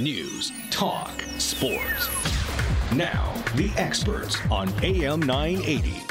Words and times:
News, 0.00 0.50
talk, 0.70 1.10
sports. 1.36 2.08
Now, 2.94 3.34
the 3.54 3.70
experts 3.76 4.38
on 4.50 4.72
AM 4.82 5.20
980. 5.20 6.09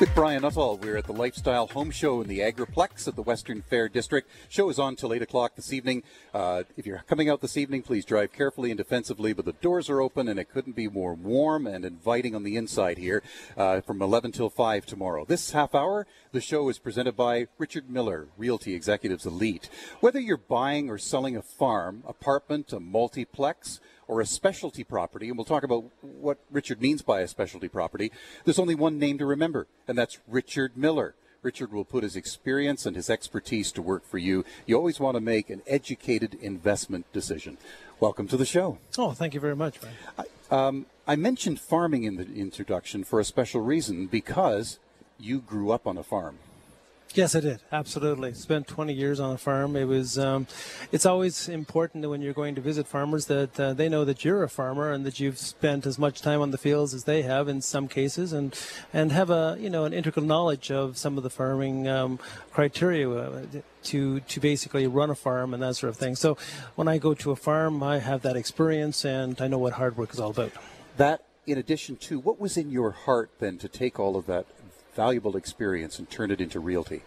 With 0.00 0.14
Brian 0.14 0.42
Nuttall, 0.42 0.78
we're 0.78 0.96
at 0.96 1.06
the 1.06 1.12
Lifestyle 1.12 1.66
Home 1.66 1.90
Show 1.90 2.20
in 2.22 2.28
the 2.28 2.38
Agriplex 2.38 3.08
at 3.08 3.16
the 3.16 3.22
Western 3.22 3.62
Fair 3.62 3.88
District. 3.88 4.30
Show 4.48 4.70
is 4.70 4.78
on 4.78 4.94
till 4.94 5.12
8 5.12 5.22
o'clock 5.22 5.56
this 5.56 5.72
evening. 5.72 6.04
Uh, 6.32 6.62
if 6.76 6.86
you're 6.86 7.02
coming 7.08 7.28
out 7.28 7.40
this 7.40 7.56
evening, 7.56 7.82
please 7.82 8.04
drive 8.04 8.32
carefully 8.32 8.70
and 8.70 8.78
defensively, 8.78 9.32
but 9.32 9.44
the 9.44 9.54
doors 9.54 9.90
are 9.90 10.00
open 10.00 10.28
and 10.28 10.38
it 10.38 10.52
couldn't 10.52 10.76
be 10.76 10.86
more 10.86 11.14
warm 11.14 11.66
and 11.66 11.84
inviting 11.84 12.36
on 12.36 12.44
the 12.44 12.56
inside 12.56 12.98
here 12.98 13.24
uh, 13.56 13.80
from 13.80 14.00
11 14.00 14.30
till 14.30 14.48
5 14.48 14.86
tomorrow. 14.86 15.24
This 15.24 15.50
half 15.50 15.74
hour, 15.74 16.06
the 16.30 16.40
show 16.40 16.68
is 16.68 16.78
presented 16.78 17.16
by 17.16 17.48
Richard 17.58 17.90
Miller, 17.90 18.28
Realty 18.36 18.74
Executives 18.74 19.26
Elite. 19.26 19.68
Whether 19.98 20.20
you're 20.20 20.36
buying 20.36 20.88
or 20.88 20.98
selling 20.98 21.36
a 21.36 21.42
farm, 21.42 22.04
apartment, 22.06 22.72
a 22.72 22.78
multiplex, 22.78 23.80
or 24.08 24.20
a 24.20 24.26
specialty 24.26 24.82
property, 24.82 25.28
and 25.28 25.36
we'll 25.36 25.44
talk 25.44 25.62
about 25.62 25.84
what 26.00 26.38
Richard 26.50 26.80
means 26.80 27.02
by 27.02 27.20
a 27.20 27.28
specialty 27.28 27.68
property, 27.68 28.10
there's 28.44 28.58
only 28.58 28.74
one 28.74 28.98
name 28.98 29.18
to 29.18 29.26
remember, 29.26 29.68
and 29.86 29.96
that's 29.96 30.18
Richard 30.26 30.76
Miller. 30.76 31.14
Richard 31.42 31.72
will 31.72 31.84
put 31.84 32.02
his 32.02 32.16
experience 32.16 32.84
and 32.84 32.96
his 32.96 33.08
expertise 33.08 33.70
to 33.72 33.82
work 33.82 34.04
for 34.04 34.18
you. 34.18 34.44
You 34.66 34.76
always 34.76 34.98
want 34.98 35.16
to 35.16 35.20
make 35.20 35.50
an 35.50 35.62
educated 35.68 36.34
investment 36.40 37.10
decision. 37.12 37.58
Welcome 38.00 38.26
to 38.28 38.36
the 38.36 38.44
show. 38.44 38.78
Oh, 38.96 39.12
thank 39.12 39.34
you 39.34 39.40
very 39.40 39.54
much, 39.54 39.80
Brian. 39.80 39.96
I, 40.18 40.66
um, 40.66 40.86
I 41.06 41.14
mentioned 41.14 41.60
farming 41.60 42.02
in 42.04 42.16
the 42.16 42.26
introduction 42.34 43.04
for 43.04 43.20
a 43.20 43.24
special 43.24 43.60
reason 43.60 44.06
because 44.06 44.78
you 45.18 45.40
grew 45.40 45.70
up 45.70 45.86
on 45.86 45.96
a 45.96 46.02
farm. 46.02 46.38
Yes, 47.14 47.34
I 47.34 47.40
did. 47.40 47.60
Absolutely. 47.72 48.34
Spent 48.34 48.66
20 48.66 48.92
years 48.92 49.18
on 49.18 49.32
a 49.32 49.38
farm. 49.38 49.76
It 49.76 49.86
was. 49.86 50.18
Um, 50.18 50.46
it's 50.92 51.06
always 51.06 51.48
important 51.48 52.08
when 52.08 52.20
you're 52.20 52.34
going 52.34 52.54
to 52.54 52.60
visit 52.60 52.86
farmers 52.86 53.26
that 53.26 53.58
uh, 53.58 53.72
they 53.72 53.88
know 53.88 54.04
that 54.04 54.24
you're 54.24 54.42
a 54.42 54.48
farmer 54.48 54.92
and 54.92 55.06
that 55.06 55.18
you've 55.18 55.38
spent 55.38 55.86
as 55.86 55.98
much 55.98 56.20
time 56.20 56.40
on 56.40 56.50
the 56.50 56.58
fields 56.58 56.92
as 56.92 57.04
they 57.04 57.22
have 57.22 57.48
in 57.48 57.62
some 57.62 57.88
cases, 57.88 58.32
and 58.32 58.58
and 58.92 59.10
have 59.12 59.30
a 59.30 59.56
you 59.58 59.70
know 59.70 59.84
an 59.84 59.92
integral 59.92 60.24
knowledge 60.24 60.70
of 60.70 60.98
some 60.98 61.16
of 61.16 61.22
the 61.22 61.30
farming 61.30 61.88
um, 61.88 62.18
criteria. 62.52 63.08
Uh, 63.08 63.42
to, 63.80 64.20
to 64.20 64.40
basically 64.40 64.86
run 64.86 65.08
a 65.08 65.14
farm 65.14 65.54
and 65.54 65.62
that 65.62 65.74
sort 65.76 65.88
of 65.88 65.96
thing. 65.96 66.14
So 66.14 66.36
when 66.74 66.88
I 66.88 66.98
go 66.98 67.14
to 67.14 67.30
a 67.30 67.36
farm, 67.36 67.82
I 67.82 68.00
have 68.00 68.20
that 68.22 68.36
experience 68.36 69.04
and 69.04 69.40
I 69.40 69.48
know 69.48 69.56
what 69.56 69.74
hard 69.74 69.96
work 69.96 70.12
is 70.12 70.20
all 70.20 70.30
about. 70.30 70.52
That, 70.98 71.22
in 71.46 71.56
addition 71.56 71.96
to, 71.96 72.18
what 72.18 72.38
was 72.38 72.58
in 72.58 72.70
your 72.70 72.90
heart 72.90 73.30
then 73.38 73.56
to 73.58 73.68
take 73.68 73.98
all 73.98 74.16
of 74.16 74.26
that 74.26 74.46
valuable 74.94 75.36
experience 75.36 75.98
and 75.98 76.08
turn 76.10 76.30
it 76.30 76.40
into 76.40 76.60
realty? 76.60 77.02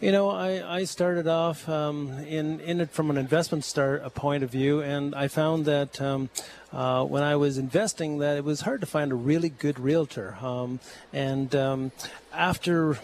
You 0.00 0.12
know, 0.12 0.28
I, 0.28 0.80
I 0.80 0.84
started 0.84 1.26
off 1.26 1.66
um, 1.70 2.10
in 2.18 2.60
in 2.60 2.82
it 2.82 2.90
from 2.90 3.08
an 3.08 3.16
investment 3.16 3.64
start 3.64 4.02
a 4.04 4.10
point 4.10 4.44
of 4.44 4.50
view, 4.50 4.82
and 4.82 5.14
I 5.14 5.28
found 5.28 5.64
that 5.64 6.02
um, 6.02 6.28
uh, 6.70 7.02
when 7.04 7.22
I 7.22 7.36
was 7.36 7.56
investing, 7.56 8.18
that 8.18 8.36
it 8.36 8.44
was 8.44 8.60
hard 8.60 8.82
to 8.82 8.86
find 8.86 9.10
a 9.10 9.14
really 9.14 9.48
good 9.48 9.80
realtor. 9.80 10.36
Um, 10.42 10.80
and 11.14 11.54
um, 11.54 11.92
after 12.30 12.98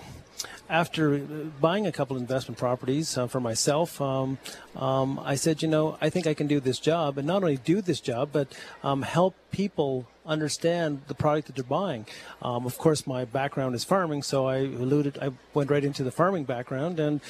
after 0.68 1.18
buying 1.60 1.86
a 1.86 1.92
couple 1.92 2.16
investment 2.16 2.58
properties 2.58 3.16
uh, 3.16 3.26
for 3.26 3.40
myself, 3.40 4.00
um, 4.00 4.38
um, 4.76 5.20
I 5.22 5.34
said, 5.34 5.62
you 5.62 5.68
know, 5.68 5.98
I 6.00 6.10
think 6.10 6.26
I 6.26 6.34
can 6.34 6.46
do 6.46 6.60
this 6.60 6.78
job, 6.78 7.18
and 7.18 7.26
not 7.26 7.42
only 7.42 7.56
do 7.56 7.80
this 7.80 8.00
job, 8.00 8.30
but 8.32 8.48
um, 8.82 9.02
help 9.02 9.34
people 9.50 10.06
understand 10.24 11.02
the 11.08 11.14
product 11.14 11.48
that 11.48 11.56
they're 11.56 11.64
buying. 11.64 12.06
Um, 12.40 12.66
of 12.66 12.78
course, 12.78 13.06
my 13.06 13.24
background 13.24 13.74
is 13.74 13.84
farming, 13.84 14.22
so 14.22 14.46
I 14.46 14.58
alluded, 14.58 15.18
I 15.20 15.30
went 15.54 15.70
right 15.70 15.84
into 15.84 16.02
the 16.04 16.12
farming 16.12 16.44
background 16.44 17.00
and 17.00 17.20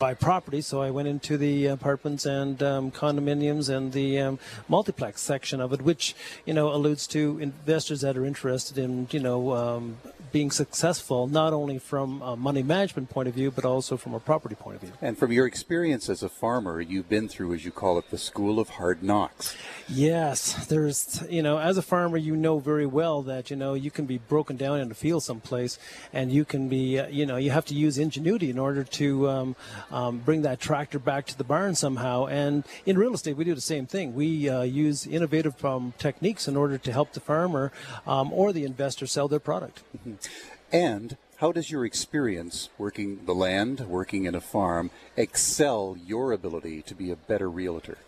buy 0.00 0.14
property, 0.14 0.62
so 0.62 0.80
I 0.80 0.90
went 0.90 1.08
into 1.08 1.36
the 1.36 1.66
apartments 1.66 2.24
and 2.24 2.60
um, 2.62 2.90
condominiums 2.90 3.68
and 3.68 3.92
the 3.92 4.18
um, 4.18 4.38
multiplex 4.66 5.20
section 5.20 5.60
of 5.60 5.74
it, 5.74 5.82
which 5.82 6.16
you 6.46 6.54
know 6.54 6.72
alludes 6.72 7.06
to 7.08 7.38
investors 7.38 8.00
that 8.00 8.16
are 8.16 8.24
interested 8.24 8.78
in 8.78 9.08
you 9.10 9.20
know 9.20 9.52
um, 9.52 9.98
being 10.32 10.50
successful 10.50 11.26
not 11.26 11.52
only 11.52 11.78
from 11.78 12.22
a 12.22 12.36
money 12.36 12.62
management 12.62 13.10
point 13.10 13.28
of 13.28 13.34
view, 13.34 13.50
but 13.50 13.64
also 13.64 13.96
from 13.96 14.14
a 14.14 14.20
property 14.20 14.54
point 14.54 14.76
of 14.76 14.82
view. 14.82 14.92
And 15.00 15.18
from 15.18 15.32
your 15.32 15.46
experience 15.46 16.08
as 16.08 16.22
a 16.22 16.28
farmer, 16.28 16.80
you've 16.80 17.08
been 17.08 17.28
through, 17.28 17.54
as 17.54 17.64
you 17.64 17.70
call 17.70 17.98
it, 17.98 18.10
the 18.10 18.18
school 18.18 18.58
of 18.58 18.70
hard 18.70 19.02
knocks. 19.02 19.56
Yes, 19.88 20.66
there's 20.66 21.24
you 21.28 21.42
know 21.42 21.58
as 21.58 21.76
a 21.76 21.82
farmer, 21.82 22.16
you 22.16 22.36
know 22.36 22.58
very 22.58 22.86
well 22.86 23.22
that 23.22 23.50
you 23.50 23.56
know 23.56 23.74
you 23.74 23.90
can 23.90 24.06
be 24.06 24.18
broken 24.18 24.56
down 24.56 24.80
in 24.80 24.90
a 24.90 24.94
field 24.94 25.22
someplace, 25.24 25.78
and 26.12 26.30
you 26.30 26.44
can 26.44 26.68
be 26.68 26.98
uh, 26.98 27.08
you 27.08 27.26
know 27.26 27.36
you 27.36 27.50
have 27.50 27.64
to 27.66 27.74
use 27.74 27.98
ingenuity 27.98 28.50
in 28.50 28.58
order 28.58 28.84
to 28.84 29.28
um, 29.28 29.56
um, 29.90 30.18
bring 30.18 30.42
that 30.42 30.60
tractor 30.60 30.98
back 30.98 31.26
to 31.26 31.36
the 31.36 31.44
barn 31.44 31.74
somehow. 31.74 32.26
And 32.26 32.64
in 32.86 32.98
real 32.98 33.14
estate, 33.14 33.36
we 33.36 33.44
do 33.44 33.54
the 33.54 33.60
same 33.60 33.86
thing. 33.86 34.14
We 34.14 34.48
uh, 34.48 34.62
use 34.62 35.06
innovative 35.06 35.64
um, 35.64 35.92
techniques 35.98 36.46
in 36.46 36.56
order 36.56 36.78
to 36.78 36.92
help 36.92 37.12
the 37.12 37.20
farmer 37.20 37.72
um, 38.06 38.32
or 38.32 38.52
the 38.52 38.64
investor 38.64 39.06
sell 39.06 39.28
their 39.28 39.40
product. 39.40 39.82
Mm-hmm. 39.96 40.14
And 40.72 41.16
how 41.36 41.52
does 41.52 41.70
your 41.70 41.84
experience 41.84 42.68
working 42.78 43.24
the 43.24 43.34
land, 43.34 43.80
working 43.80 44.24
in 44.24 44.34
a 44.34 44.40
farm, 44.40 44.90
excel 45.16 45.96
your 46.06 46.32
ability 46.32 46.82
to 46.82 46.94
be 46.94 47.10
a 47.10 47.16
better 47.16 47.48
realtor? 47.48 47.98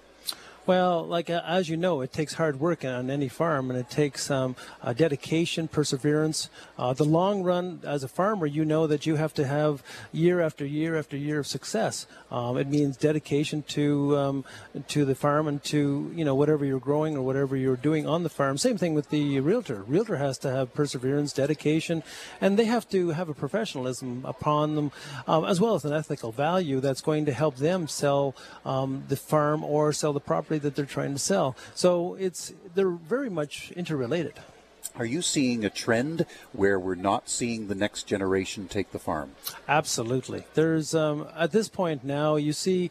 Well, 0.64 1.04
like 1.04 1.28
uh, 1.28 1.42
as 1.44 1.68
you 1.68 1.76
know, 1.76 2.02
it 2.02 2.12
takes 2.12 2.34
hard 2.34 2.60
work 2.60 2.84
on 2.84 3.10
any 3.10 3.26
farm, 3.26 3.68
and 3.68 3.76
it 3.76 3.90
takes 3.90 4.30
um, 4.30 4.54
uh, 4.80 4.92
dedication, 4.92 5.66
perseverance. 5.66 6.50
Uh, 6.78 6.92
the 6.92 7.04
long 7.04 7.42
run, 7.42 7.80
as 7.82 8.04
a 8.04 8.08
farmer, 8.08 8.46
you 8.46 8.64
know 8.64 8.86
that 8.86 9.04
you 9.04 9.16
have 9.16 9.34
to 9.34 9.44
have 9.44 9.82
year 10.12 10.40
after 10.40 10.64
year 10.64 10.96
after 10.96 11.16
year 11.16 11.40
of 11.40 11.48
success. 11.48 12.06
Um, 12.30 12.56
it 12.58 12.68
means 12.68 12.96
dedication 12.96 13.64
to 13.70 14.16
um, 14.16 14.44
to 14.86 15.04
the 15.04 15.16
farm 15.16 15.48
and 15.48 15.60
to 15.64 16.12
you 16.14 16.24
know 16.24 16.36
whatever 16.36 16.64
you're 16.64 16.78
growing 16.78 17.16
or 17.16 17.22
whatever 17.22 17.56
you're 17.56 17.74
doing 17.74 18.06
on 18.06 18.22
the 18.22 18.30
farm. 18.30 18.56
Same 18.56 18.78
thing 18.78 18.94
with 18.94 19.10
the 19.10 19.40
realtor. 19.40 19.82
Realtor 19.82 20.18
has 20.18 20.38
to 20.38 20.50
have 20.52 20.72
perseverance, 20.74 21.32
dedication, 21.32 22.04
and 22.40 22.56
they 22.56 22.66
have 22.66 22.88
to 22.90 23.10
have 23.10 23.28
a 23.28 23.34
professionalism 23.34 24.22
upon 24.24 24.76
them, 24.76 24.92
um, 25.26 25.44
as 25.44 25.60
well 25.60 25.74
as 25.74 25.84
an 25.84 25.92
ethical 25.92 26.30
value 26.30 26.78
that's 26.78 27.00
going 27.00 27.24
to 27.24 27.32
help 27.32 27.56
them 27.56 27.88
sell 27.88 28.36
um, 28.64 29.02
the 29.08 29.16
farm 29.16 29.64
or 29.64 29.92
sell 29.92 30.12
the 30.12 30.20
property 30.20 30.51
property 30.52 30.68
that 30.68 30.76
they're 30.76 30.84
trying 30.84 31.12
to 31.12 31.18
sell. 31.18 31.56
So 31.74 32.14
it's 32.14 32.52
they're 32.74 32.90
very 32.90 33.30
much 33.30 33.72
interrelated. 33.72 34.34
Are 34.96 35.06
you 35.06 35.22
seeing 35.22 35.64
a 35.64 35.70
trend 35.70 36.26
where 36.52 36.78
we're 36.78 36.96
not 36.96 37.28
seeing 37.28 37.68
the 37.68 37.74
next 37.74 38.06
generation 38.06 38.68
take 38.68 38.92
the 38.92 38.98
farm? 38.98 39.32
Absolutely. 39.68 40.44
There's 40.54 40.94
um, 40.94 41.26
at 41.36 41.52
this 41.52 41.68
point 41.68 42.04
now 42.04 42.36
you 42.36 42.52
see 42.52 42.90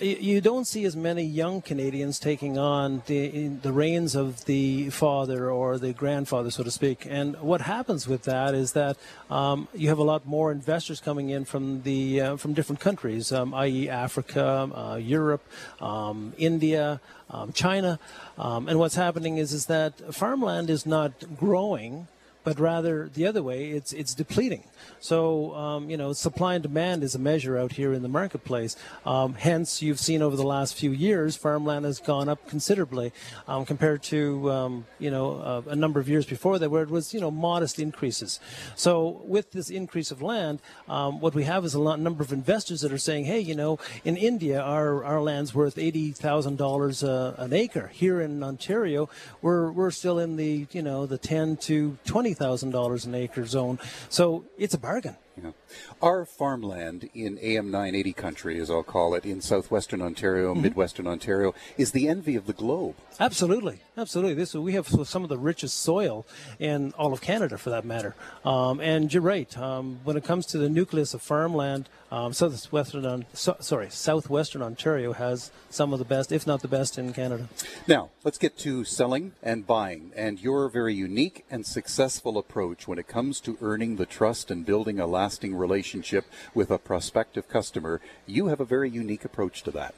you 0.00 0.40
don't 0.40 0.66
see 0.66 0.84
as 0.84 0.96
many 0.96 1.22
young 1.22 1.62
Canadians 1.62 2.18
taking 2.18 2.58
on 2.58 3.02
the 3.06 3.48
the 3.48 3.72
reins 3.72 4.14
of 4.14 4.44
the 4.46 4.90
father 4.90 5.50
or 5.50 5.78
the 5.78 5.92
grandfather, 5.92 6.50
so 6.50 6.62
to 6.62 6.70
speak. 6.70 7.06
And 7.08 7.40
what 7.40 7.62
happens 7.62 8.08
with 8.08 8.22
that 8.24 8.54
is 8.54 8.72
that 8.72 8.96
um, 9.30 9.68
you 9.74 9.88
have 9.88 9.98
a 9.98 10.02
lot 10.02 10.26
more 10.26 10.50
investors 10.50 11.00
coming 11.00 11.30
in 11.30 11.44
from 11.44 11.82
the 11.82 12.20
uh, 12.20 12.36
from 12.36 12.52
different 12.52 12.80
countries, 12.80 13.32
um, 13.32 13.54
i.e., 13.54 13.88
Africa, 13.88 14.70
uh, 14.74 14.96
Europe, 14.96 15.42
um, 15.80 16.32
India. 16.38 17.00
Um, 17.30 17.50
China, 17.54 17.98
um, 18.36 18.68
and 18.68 18.78
what's 18.78 18.96
happening 18.96 19.38
is 19.38 19.54
is 19.54 19.64
that 19.64 20.14
farmland 20.14 20.68
is 20.68 20.84
not 20.84 21.12
growing, 21.34 22.06
but 22.44 22.58
rather 22.58 23.08
the 23.12 23.26
other 23.26 23.42
way, 23.42 23.70
it's 23.70 23.92
it's 23.92 24.14
depleting. 24.14 24.64
So, 25.00 25.54
um, 25.54 25.90
you 25.90 25.96
know, 25.96 26.12
supply 26.12 26.54
and 26.54 26.62
demand 26.62 27.02
is 27.02 27.14
a 27.14 27.18
measure 27.18 27.58
out 27.58 27.72
here 27.72 27.92
in 27.92 28.02
the 28.02 28.08
marketplace. 28.08 28.76
Um, 29.04 29.34
hence, 29.34 29.82
you've 29.82 30.00
seen 30.00 30.22
over 30.22 30.36
the 30.36 30.46
last 30.46 30.74
few 30.74 30.90
years, 30.92 31.36
farmland 31.36 31.84
has 31.84 31.98
gone 31.98 32.28
up 32.28 32.48
considerably 32.48 33.12
um, 33.48 33.64
compared 33.64 34.02
to, 34.04 34.50
um, 34.50 34.86
you 34.98 35.10
know, 35.10 35.36
uh, 35.38 35.62
a 35.70 35.76
number 35.76 36.00
of 36.00 36.08
years 36.08 36.26
before 36.26 36.58
that 36.58 36.70
where 36.70 36.82
it 36.82 36.90
was, 36.90 37.12
you 37.12 37.20
know, 37.20 37.30
modest 37.30 37.78
increases. 37.78 38.38
So, 38.76 39.22
with 39.24 39.52
this 39.52 39.70
increase 39.70 40.10
of 40.10 40.22
land, 40.22 40.60
um, 40.88 41.20
what 41.20 41.34
we 41.34 41.44
have 41.44 41.64
is 41.64 41.74
a 41.74 41.80
lot, 41.80 41.98
number 41.98 42.22
of 42.22 42.32
investors 42.32 42.80
that 42.82 42.92
are 42.92 42.98
saying, 42.98 43.24
hey, 43.24 43.40
you 43.40 43.54
know, 43.54 43.78
in 44.04 44.16
India, 44.16 44.60
our, 44.60 45.04
our 45.04 45.20
land's 45.20 45.54
worth 45.54 45.76
$80,000 45.76 47.08
uh, 47.08 47.42
an 47.42 47.52
acre. 47.52 47.88
Here 47.88 48.20
in 48.20 48.42
Ontario, 48.42 49.08
we're, 49.40 49.70
we're 49.70 49.90
still 49.90 50.18
in 50.18 50.36
the, 50.36 50.66
you 50.72 50.82
know, 50.82 51.06
the 51.06 51.18
10 51.18 51.56
to 51.58 51.98
$20,000 52.34 53.06
an 53.06 53.14
acre 53.14 53.46
zone. 53.46 53.78
So, 54.08 54.44
it's 54.58 54.74
a 54.74 54.78
bargain. 54.78 55.16
Yeah. 55.42 55.52
Our 56.02 56.26
farmland 56.26 57.08
in 57.14 57.38
AM 57.40 57.70
980 57.70 58.12
country, 58.12 58.60
as 58.60 58.70
I'll 58.70 58.82
call 58.82 59.14
it, 59.14 59.24
in 59.24 59.40
southwestern 59.40 60.02
Ontario, 60.02 60.52
mm-hmm. 60.52 60.62
midwestern 60.62 61.06
Ontario, 61.06 61.54
is 61.78 61.92
the 61.92 62.06
envy 62.06 62.36
of 62.36 62.46
the 62.46 62.52
globe. 62.52 62.96
Absolutely, 63.18 63.80
absolutely. 63.96 64.34
This 64.34 64.54
we 64.54 64.74
have 64.74 64.88
some 64.88 65.22
of 65.22 65.30
the 65.30 65.38
richest 65.38 65.80
soil 65.80 66.26
in 66.58 66.92
all 66.98 67.14
of 67.14 67.22
Canada, 67.22 67.56
for 67.56 67.70
that 67.70 67.84
matter. 67.84 68.14
Um, 68.44 68.80
and 68.80 69.12
you're 69.12 69.22
right. 69.22 69.56
Um, 69.56 70.00
when 70.04 70.16
it 70.16 70.24
comes 70.24 70.44
to 70.46 70.58
the 70.58 70.68
nucleus 70.68 71.14
of 71.14 71.22
farmland, 71.22 71.88
um, 72.12 72.34
southwestern, 72.34 73.24
so, 73.32 73.56
sorry, 73.60 73.88
southwestern 73.88 74.60
Ontario 74.60 75.14
has 75.14 75.50
some 75.70 75.94
of 75.94 75.98
the 75.98 76.04
best, 76.04 76.30
if 76.30 76.46
not 76.46 76.60
the 76.60 76.68
best, 76.68 76.98
in 76.98 77.14
Canada. 77.14 77.48
Now 77.88 78.10
let's 78.22 78.36
get 78.36 78.58
to 78.58 78.84
selling 78.84 79.32
and 79.42 79.66
buying, 79.66 80.12
and 80.14 80.38
your 80.38 80.68
very 80.68 80.94
unique 80.94 81.46
and 81.50 81.64
successful 81.64 82.36
approach 82.36 82.86
when 82.86 82.98
it 82.98 83.08
comes 83.08 83.40
to 83.40 83.56
earning 83.62 83.96
the 83.96 84.04
trust 84.04 84.50
and 84.50 84.66
building 84.66 85.00
a 85.00 85.06
lasting 85.06 85.56
relationship 85.56 86.26
with 86.54 86.70
a 86.70 86.78
prospective 86.78 87.48
customer. 87.48 88.02
You 88.26 88.48
have 88.48 88.60
a 88.60 88.66
very 88.66 88.90
unique 88.90 89.24
approach 89.24 89.62
to 89.62 89.70
that. 89.70 89.94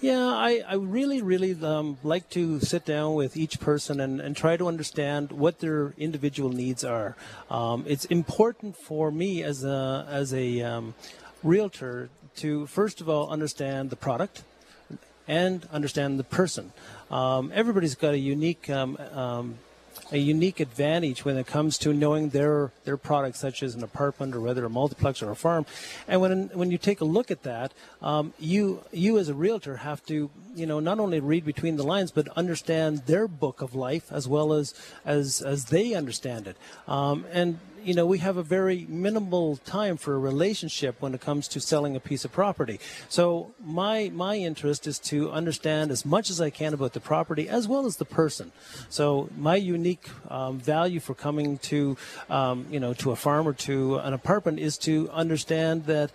Yeah, 0.00 0.26
I, 0.26 0.62
I 0.68 0.74
really, 0.74 1.22
really 1.22 1.54
um, 1.64 1.96
like 2.02 2.28
to 2.30 2.60
sit 2.60 2.84
down 2.84 3.14
with 3.14 3.38
each 3.38 3.58
person 3.58 4.00
and, 4.00 4.20
and 4.20 4.36
try 4.36 4.56
to 4.56 4.68
understand 4.68 5.30
what 5.30 5.60
their 5.60 5.94
individual 5.96 6.50
needs 6.50 6.84
are. 6.84 7.16
Um, 7.48 7.84
it's 7.86 8.04
important 8.06 8.76
for 8.76 9.10
me 9.10 9.42
as 9.42 9.64
a, 9.64 10.06
as 10.10 10.34
a 10.34 10.60
um, 10.60 10.94
realtor 11.44 12.08
to, 12.36 12.66
first 12.66 13.00
of 13.00 13.08
all, 13.08 13.30
understand 13.30 13.90
the 13.90 13.96
product 13.96 14.42
and 15.28 15.68
understand 15.72 16.18
the 16.18 16.24
person. 16.24 16.72
Um, 17.10 17.52
everybody's 17.54 17.94
got 17.94 18.14
a 18.14 18.18
unique 18.18 18.68
um, 18.68 18.96
um, 19.12 19.58
a 20.12 20.18
unique 20.18 20.60
advantage 20.60 21.24
when 21.24 21.36
it 21.36 21.46
comes 21.46 21.78
to 21.78 21.92
knowing 21.92 22.30
their 22.30 22.72
their 22.84 22.96
products, 22.96 23.40
such 23.40 23.62
as 23.62 23.74
an 23.74 23.82
apartment 23.82 24.34
or 24.34 24.40
whether 24.40 24.64
a 24.64 24.70
multiplex 24.70 25.22
or 25.22 25.30
a 25.30 25.36
farm. 25.36 25.64
And 26.08 26.20
when 26.20 26.48
when 26.52 26.70
you 26.70 26.78
take 26.78 27.00
a 27.00 27.04
look 27.04 27.30
at 27.30 27.42
that, 27.44 27.72
um, 28.02 28.34
you 28.38 28.82
you 28.92 29.18
as 29.18 29.28
a 29.28 29.34
realtor 29.34 29.78
have 29.78 30.04
to 30.06 30.30
you 30.54 30.66
know 30.66 30.80
not 30.80 30.98
only 30.98 31.20
read 31.20 31.44
between 31.44 31.76
the 31.76 31.84
lines 31.84 32.10
but 32.10 32.28
understand 32.36 33.06
their 33.06 33.28
book 33.28 33.62
of 33.62 33.74
life 33.74 34.10
as 34.10 34.28
well 34.28 34.52
as 34.52 34.74
as 35.04 35.40
as 35.40 35.66
they 35.66 35.94
understand 35.94 36.46
it. 36.46 36.56
Um, 36.86 37.24
and 37.32 37.58
you 37.84 37.94
know, 37.94 38.06
we 38.06 38.18
have 38.18 38.36
a 38.36 38.42
very 38.42 38.86
minimal 38.88 39.56
time 39.58 39.96
for 39.96 40.14
a 40.14 40.18
relationship 40.18 40.96
when 41.00 41.14
it 41.14 41.20
comes 41.20 41.48
to 41.48 41.60
selling 41.60 41.94
a 41.96 42.00
piece 42.00 42.24
of 42.24 42.32
property. 42.32 42.80
So 43.08 43.54
my 43.62 44.10
my 44.14 44.36
interest 44.36 44.86
is 44.86 44.98
to 45.10 45.30
understand 45.30 45.90
as 45.90 46.04
much 46.04 46.30
as 46.30 46.40
I 46.40 46.50
can 46.50 46.74
about 46.74 46.92
the 46.92 47.00
property 47.00 47.48
as 47.48 47.68
well 47.68 47.86
as 47.86 47.96
the 47.96 48.04
person. 48.04 48.52
So 48.88 49.28
my 49.36 49.56
unique 49.56 50.08
um, 50.28 50.58
value 50.58 51.00
for 51.00 51.14
coming 51.14 51.58
to, 51.58 51.96
um, 52.30 52.66
you 52.70 52.80
know, 52.80 52.94
to 52.94 53.10
a 53.10 53.16
farm 53.16 53.46
or 53.46 53.52
to 53.68 53.96
an 53.98 54.12
apartment 54.12 54.58
is 54.58 54.78
to 54.78 55.10
understand 55.10 55.86
that 55.86 56.10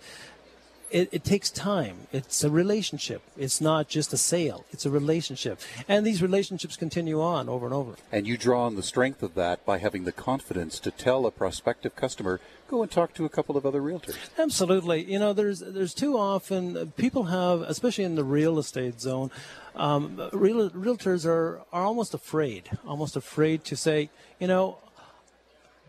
it, 0.90 1.08
it, 1.12 1.24
takes 1.24 1.50
time. 1.50 2.06
It's 2.12 2.42
a 2.44 2.50
relationship. 2.50 3.22
It's 3.36 3.60
not 3.60 3.88
just 3.88 4.12
a 4.12 4.16
sale. 4.16 4.64
It's 4.70 4.86
a 4.86 4.90
relationship. 4.90 5.60
And 5.88 6.06
these 6.06 6.22
relationships 6.22 6.76
continue 6.76 7.20
on 7.20 7.48
over 7.48 7.66
and 7.66 7.74
over. 7.74 7.94
And 8.10 8.26
you 8.26 8.36
draw 8.36 8.66
on 8.66 8.76
the 8.76 8.82
strength 8.82 9.22
of 9.22 9.34
that 9.34 9.64
by 9.64 9.78
having 9.78 10.04
the 10.04 10.12
confidence 10.12 10.78
to 10.80 10.90
tell 10.90 11.26
a 11.26 11.30
prospective 11.30 11.96
customer, 11.96 12.40
go 12.68 12.82
and 12.82 12.90
talk 12.90 13.14
to 13.14 13.24
a 13.24 13.28
couple 13.28 13.56
of 13.56 13.66
other 13.66 13.80
realtors. 13.80 14.16
Absolutely. 14.38 15.04
You 15.04 15.18
know, 15.18 15.32
there's 15.32 15.60
there's 15.60 15.94
too 15.94 16.16
often 16.16 16.92
people 16.96 17.24
have, 17.24 17.62
especially 17.62 18.04
in 18.04 18.14
the 18.14 18.24
real 18.24 18.58
estate 18.58 19.00
zone, 19.00 19.30
um, 19.74 20.20
real, 20.32 20.70
realtors 20.70 21.24
are, 21.24 21.62
are 21.72 21.84
almost 21.84 22.14
afraid, 22.14 22.70
almost 22.86 23.16
afraid 23.16 23.64
to 23.64 23.76
say, 23.76 24.10
you 24.38 24.46
know, 24.46 24.78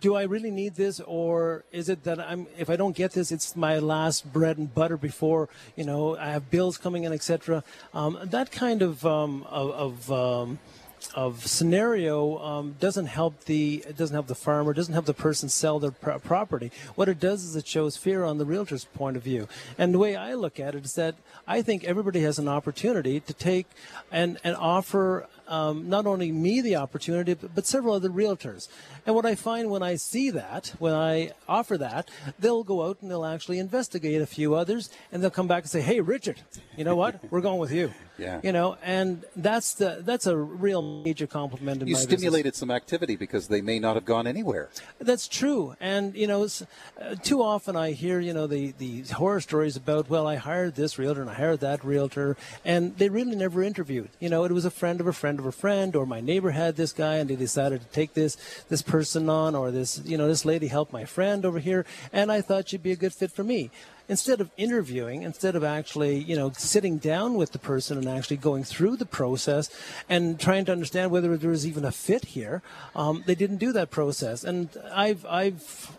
do 0.02 0.16
I 0.16 0.24
really 0.24 0.52
need 0.52 0.76
this, 0.76 1.00
or 1.00 1.64
is 1.72 1.88
it 1.88 2.04
that 2.04 2.20
I'm 2.20 2.48
if 2.58 2.70
I 2.70 2.76
don't 2.76 2.96
get 2.96 3.14
this, 3.14 3.32
it's 3.32 3.56
my 3.56 3.80
last 3.80 4.34
bread 4.34 4.58
and 4.58 4.74
butter 4.74 4.98
before 4.98 5.48
you 5.76 5.86
know 5.86 6.18
I 6.18 6.32
have 6.32 6.50
bills 6.50 6.78
coming 6.78 7.04
in, 7.04 7.14
etc. 7.14 7.64
Um, 7.94 8.20
that 8.24 8.52
kind 8.52 8.82
of 8.82 9.06
um, 9.06 9.44
of, 9.44 9.72
of 9.72 10.12
um, 10.12 10.60
of 11.16 11.46
scenario 11.46 12.38
um, 12.40 12.76
doesn't 12.80 13.08
help 13.08 13.46
the 13.46 13.84
doesn't 13.96 14.14
help 14.14 14.28
the 14.28 14.36
farmer, 14.36 14.74
doesn't 14.74 14.94
help 14.94 15.06
the 15.06 15.14
person 15.14 15.50
sell 15.50 15.80
their 15.80 15.92
pr- 15.92 16.12
property. 16.20 16.72
What 16.96 17.10
it 17.10 17.20
does 17.20 17.44
is 17.44 17.56
it 17.56 17.68
shows 17.68 17.98
fear 17.98 18.24
on 18.24 18.38
the 18.38 18.46
realtor's 18.46 18.86
point 18.86 19.18
of 19.18 19.24
view. 19.24 19.48
And 19.78 19.94
the 19.94 20.00
way 20.00 20.16
I 20.16 20.34
look 20.34 20.60
at 20.60 20.76
it 20.76 20.86
is 20.86 20.96
that 20.96 21.16
I 21.48 21.62
think 21.62 21.84
everybody 21.84 22.22
has 22.22 22.40
an 22.40 22.48
opportunity 22.48 23.20
to 23.20 23.34
take 23.34 23.68
and 24.12 24.38
and 24.44 24.56
offer 24.56 25.28
um, 25.52 25.90
not 25.90 26.08
only 26.08 26.32
me 26.32 26.62
the 26.62 26.78
opportunity, 26.78 27.34
but, 27.34 27.54
but, 27.54 27.66
several 27.66 27.94
other 27.94 28.10
realtors. 28.10 28.70
And 29.06 29.14
what 29.14 29.26
I 29.26 29.36
find 29.36 29.70
when 29.70 29.84
I 29.84 29.96
see 29.96 30.30
that, 30.30 30.74
when 30.80 30.94
I 30.94 31.32
offer 31.48 31.78
that, 31.78 32.10
they'll 32.40 32.64
go 32.64 32.88
out 32.88 33.00
and 33.02 33.12
they'll 33.12 33.26
actually 33.26 33.60
investigate 33.60 34.22
a 34.22 34.26
few 34.26 34.56
others, 34.56 34.90
and 35.12 35.22
they'll 35.22 35.30
come 35.30 35.48
back 35.48 35.64
and 35.64 35.70
say, 35.70 35.82
"Hey, 35.82 36.00
Richard, 36.00 36.40
you 36.78 36.86
know 36.86 36.96
what? 36.96 37.20
We're 37.30 37.42
going 37.42 37.60
with 37.60 37.72
you." 37.72 37.92
Yeah. 38.22 38.40
You 38.44 38.52
know, 38.52 38.78
and 38.84 39.26
that's 39.36 39.74
the 39.74 40.04
that's 40.06 40.28
a 40.28 40.38
real 40.38 40.84
major 40.84 41.26
compliment. 41.26 41.82
In 41.82 41.88
you 41.88 41.96
my 41.96 42.02
stimulated 42.02 42.52
business. 42.52 42.60
some 42.60 42.70
activity 42.70 43.16
because 43.16 43.48
they 43.48 43.62
may 43.62 43.80
not 43.80 43.96
have 43.96 44.06
gone 44.06 44.28
anywhere. 44.28 44.70
That's 45.00 45.28
true, 45.28 45.76
and 45.80 46.14
you 46.16 46.28
know, 46.28 46.44
uh, 46.44 47.16
too 47.16 47.42
often 47.42 47.76
I 47.76 47.94
hear 47.94 48.20
you 48.20 48.34
know 48.34 48.46
the 48.46 48.74
the 48.78 49.02
horror 49.14 49.42
stories 49.42 49.76
about 49.76 50.08
well, 50.08 50.28
I 50.28 50.36
hired 50.36 50.76
this 50.76 51.00
realtor 51.00 51.22
and 51.22 51.32
I 51.32 51.34
hired 51.34 51.62
that 51.62 51.84
realtor, 51.84 52.38
and 52.64 52.96
they 52.98 53.10
really 53.10 53.36
never 53.36 53.64
interviewed. 53.64 54.10
You 54.20 54.30
know, 54.30 54.44
it 54.44 54.52
was 54.52 54.66
a 54.66 54.72
friend 54.72 55.02
of 55.02 55.08
a 55.08 55.14
friend 55.14 55.41
of 55.42 55.48
a 55.48 55.52
friend, 55.52 55.96
or 55.96 56.06
my 56.06 56.22
neighbor 56.22 56.52
had 56.52 56.76
this 56.76 56.94
guy 56.94 57.16
and 57.16 57.30
they 57.30 57.36
decided 57.36 57.82
to 57.82 57.88
take 57.88 58.14
this 58.14 58.38
this 58.70 58.82
person 58.82 59.30
on, 59.30 59.56
or 59.56 59.72
this 59.72 60.02
you 60.06 60.18
know 60.18 60.28
this 60.28 60.46
lady 60.46 60.68
helped 60.68 60.94
my 60.94 61.06
friend 61.06 61.46
over 61.46 61.60
here, 61.60 61.86
and 62.14 62.32
I 62.32 62.42
thought 62.42 62.70
she'd 62.70 62.84
be 62.84 62.92
a 62.92 62.96
good 62.96 63.14
fit 63.14 63.32
for 63.32 63.44
me 63.44 63.72
instead 64.12 64.42
of 64.42 64.52
interviewing, 64.58 65.24
instead 65.24 65.56
of 65.56 65.64
actually, 65.64 66.18
you 66.18 66.36
know, 66.36 66.52
sitting 66.52 66.98
down 66.98 67.36
with 67.36 67.54
the 67.54 67.60
person 67.60 67.98
and 67.98 68.10
actually 68.10 68.36
going 68.36 68.62
through 68.62 68.98
the 68.98 69.06
process 69.06 69.70
and 70.10 70.38
trying 70.38 70.66
to 70.66 70.72
understand 70.72 71.10
whether 71.12 71.38
there 71.38 71.50
was 71.50 71.66
even 71.66 71.86
a 71.86 71.92
fit 71.94 72.26
here, 72.26 72.62
um, 72.94 73.24
they 73.26 73.36
didn't 73.36 73.56
do 73.56 73.72
that 73.72 73.90
process. 73.90 74.44
And 74.44 74.68
I've, 74.94 75.26
I've 75.26 75.98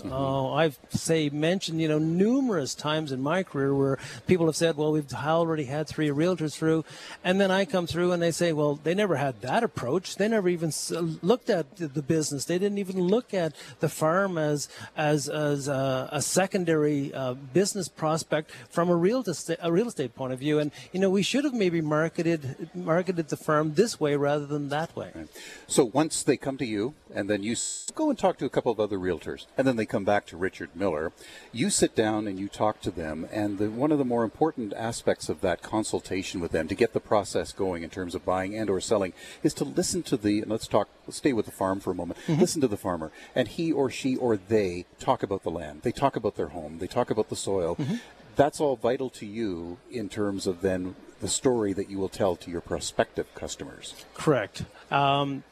Mm-hmm. 0.00 0.12
Oh, 0.12 0.54
I've 0.54 0.78
say 0.90 1.28
mentioned 1.30 1.80
you 1.80 1.88
know 1.88 1.98
numerous 1.98 2.74
times 2.74 3.12
in 3.12 3.22
my 3.22 3.42
career 3.42 3.74
where 3.74 3.98
people 4.26 4.46
have 4.46 4.56
said, 4.56 4.76
"Well, 4.76 4.92
we've 4.92 5.12
already 5.12 5.64
had 5.64 5.86
three 5.86 6.08
realtors 6.08 6.54
through," 6.54 6.84
and 7.22 7.40
then 7.40 7.50
I 7.50 7.64
come 7.64 7.86
through 7.86 8.12
and 8.12 8.22
they 8.22 8.30
say, 8.30 8.52
"Well, 8.52 8.76
they 8.82 8.94
never 8.94 9.16
had 9.16 9.40
that 9.42 9.62
approach. 9.62 10.16
They 10.16 10.28
never 10.28 10.48
even 10.48 10.72
looked 11.22 11.50
at 11.50 11.76
the 11.76 12.02
business. 12.02 12.44
They 12.44 12.58
didn't 12.58 12.78
even 12.78 13.00
look 13.00 13.34
at 13.34 13.54
the 13.80 13.88
farm 13.88 14.38
as 14.38 14.68
as 14.96 15.28
as 15.28 15.68
a, 15.68 16.08
a 16.12 16.22
secondary 16.22 17.12
uh, 17.14 17.34
business 17.34 17.88
prospect 17.88 18.50
from 18.70 18.88
a 18.88 18.96
real 18.96 19.20
estate 19.22 19.58
a 19.62 19.72
real 19.72 19.88
estate 19.88 20.14
point 20.14 20.32
of 20.32 20.38
view." 20.38 20.58
And 20.58 20.70
you 20.92 21.00
know, 21.00 21.10
we 21.10 21.22
should 21.22 21.44
have 21.44 21.54
maybe 21.54 21.80
marketed 21.80 22.68
marketed 22.74 23.28
the 23.28 23.36
firm 23.36 23.74
this 23.74 24.00
way 24.00 24.16
rather 24.16 24.46
than 24.46 24.68
that 24.70 24.94
way. 24.96 25.12
Right. 25.14 25.28
So 25.66 25.84
once 25.84 26.22
they 26.22 26.36
come 26.36 26.58
to 26.58 26.66
you, 26.66 26.94
and 27.14 27.28
then 27.30 27.42
you 27.42 27.56
go 27.94 28.10
and 28.10 28.18
talk 28.18 28.38
to 28.38 28.44
a 28.44 28.50
couple 28.50 28.72
of 28.72 28.80
other 28.80 28.98
realtors, 28.98 29.46
and 29.56 29.66
then 29.66 29.76
they 29.76 29.83
come 29.86 30.04
back 30.04 30.26
to 30.26 30.36
Richard 30.36 30.70
Miller. 30.74 31.12
You 31.52 31.70
sit 31.70 31.94
down 31.94 32.26
and 32.26 32.38
you 32.38 32.48
talk 32.48 32.80
to 32.82 32.90
them, 32.90 33.26
and 33.32 33.58
the, 33.58 33.70
one 33.70 33.92
of 33.92 33.98
the 33.98 34.04
more 34.04 34.24
important 34.24 34.72
aspects 34.74 35.28
of 35.28 35.40
that 35.40 35.62
consultation 35.62 36.40
with 36.40 36.52
them 36.52 36.68
to 36.68 36.74
get 36.74 36.92
the 36.92 37.00
process 37.00 37.52
going 37.52 37.82
in 37.82 37.90
terms 37.90 38.14
of 38.14 38.24
buying 38.24 38.56
and 38.56 38.70
or 38.70 38.80
selling 38.80 39.12
is 39.42 39.54
to 39.54 39.64
listen 39.64 40.02
to 40.04 40.16
the. 40.16 40.40
And 40.40 40.50
let's 40.50 40.66
talk. 40.66 40.88
Let's 41.06 41.18
stay 41.18 41.32
with 41.32 41.46
the 41.46 41.52
farm 41.52 41.80
for 41.80 41.90
a 41.90 41.94
moment. 41.94 42.20
Mm-hmm. 42.26 42.40
Listen 42.40 42.60
to 42.60 42.68
the 42.68 42.76
farmer, 42.76 43.12
and 43.34 43.48
he 43.48 43.72
or 43.72 43.90
she 43.90 44.16
or 44.16 44.36
they 44.36 44.86
talk 44.98 45.22
about 45.22 45.42
the 45.42 45.50
land. 45.50 45.82
They 45.82 45.92
talk 45.92 46.16
about 46.16 46.36
their 46.36 46.48
home. 46.48 46.78
They 46.78 46.86
talk 46.86 47.10
about 47.10 47.28
the 47.28 47.36
soil. 47.36 47.76
Mm-hmm. 47.76 47.96
That's 48.36 48.60
all 48.60 48.76
vital 48.76 49.10
to 49.10 49.26
you 49.26 49.78
in 49.90 50.08
terms 50.08 50.46
of 50.46 50.60
then 50.60 50.96
the 51.20 51.28
story 51.28 51.72
that 51.72 51.88
you 51.88 51.98
will 51.98 52.08
tell 52.08 52.36
to 52.36 52.50
your 52.50 52.60
prospective 52.60 53.32
customers. 53.34 54.04
Correct. 54.14 54.64
Um, 54.90 55.44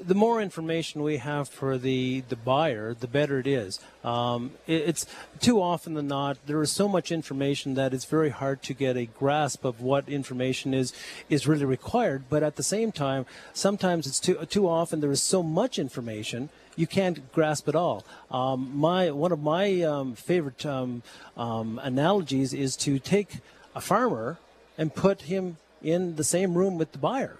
the 0.00 0.14
more 0.14 0.40
information 0.40 1.02
we 1.02 1.18
have 1.18 1.48
for 1.48 1.78
the, 1.78 2.22
the 2.28 2.36
buyer, 2.36 2.94
the 2.94 3.06
better 3.06 3.38
it 3.38 3.46
is. 3.46 3.80
Um, 4.02 4.52
it, 4.66 4.82
it's 4.88 5.06
too 5.40 5.60
often 5.60 5.94
than 5.94 6.08
not 6.08 6.38
there 6.46 6.60
is 6.62 6.70
so 6.70 6.88
much 6.88 7.12
information 7.12 7.74
that 7.74 7.94
it's 7.94 8.04
very 8.04 8.30
hard 8.30 8.62
to 8.64 8.74
get 8.74 8.96
a 8.96 9.06
grasp 9.06 9.64
of 9.64 9.80
what 9.80 10.08
information 10.08 10.74
is 10.74 10.92
is 11.28 11.46
really 11.46 11.64
required. 11.64 12.24
But 12.28 12.42
at 12.42 12.56
the 12.56 12.62
same 12.62 12.92
time, 12.92 13.26
sometimes 13.52 14.06
it's 14.06 14.20
too 14.20 14.44
too 14.46 14.68
often 14.68 15.00
there 15.00 15.10
is 15.10 15.22
so 15.22 15.42
much 15.42 15.78
information 15.78 16.50
you 16.76 16.86
can't 16.86 17.32
grasp 17.32 17.68
it 17.68 17.74
all. 17.74 18.04
Um, 18.30 18.76
my 18.76 19.10
one 19.10 19.32
of 19.32 19.40
my 19.40 19.82
um, 19.82 20.14
favorite 20.14 20.66
um, 20.66 21.02
um, 21.36 21.80
analogies 21.82 22.52
is 22.52 22.76
to 22.78 22.98
take 22.98 23.40
a 23.74 23.80
farmer 23.80 24.38
and 24.76 24.94
put 24.94 25.22
him 25.22 25.58
in 25.82 26.16
the 26.16 26.24
same 26.24 26.54
room 26.54 26.78
with 26.78 26.92
the 26.92 26.98
buyer. 26.98 27.38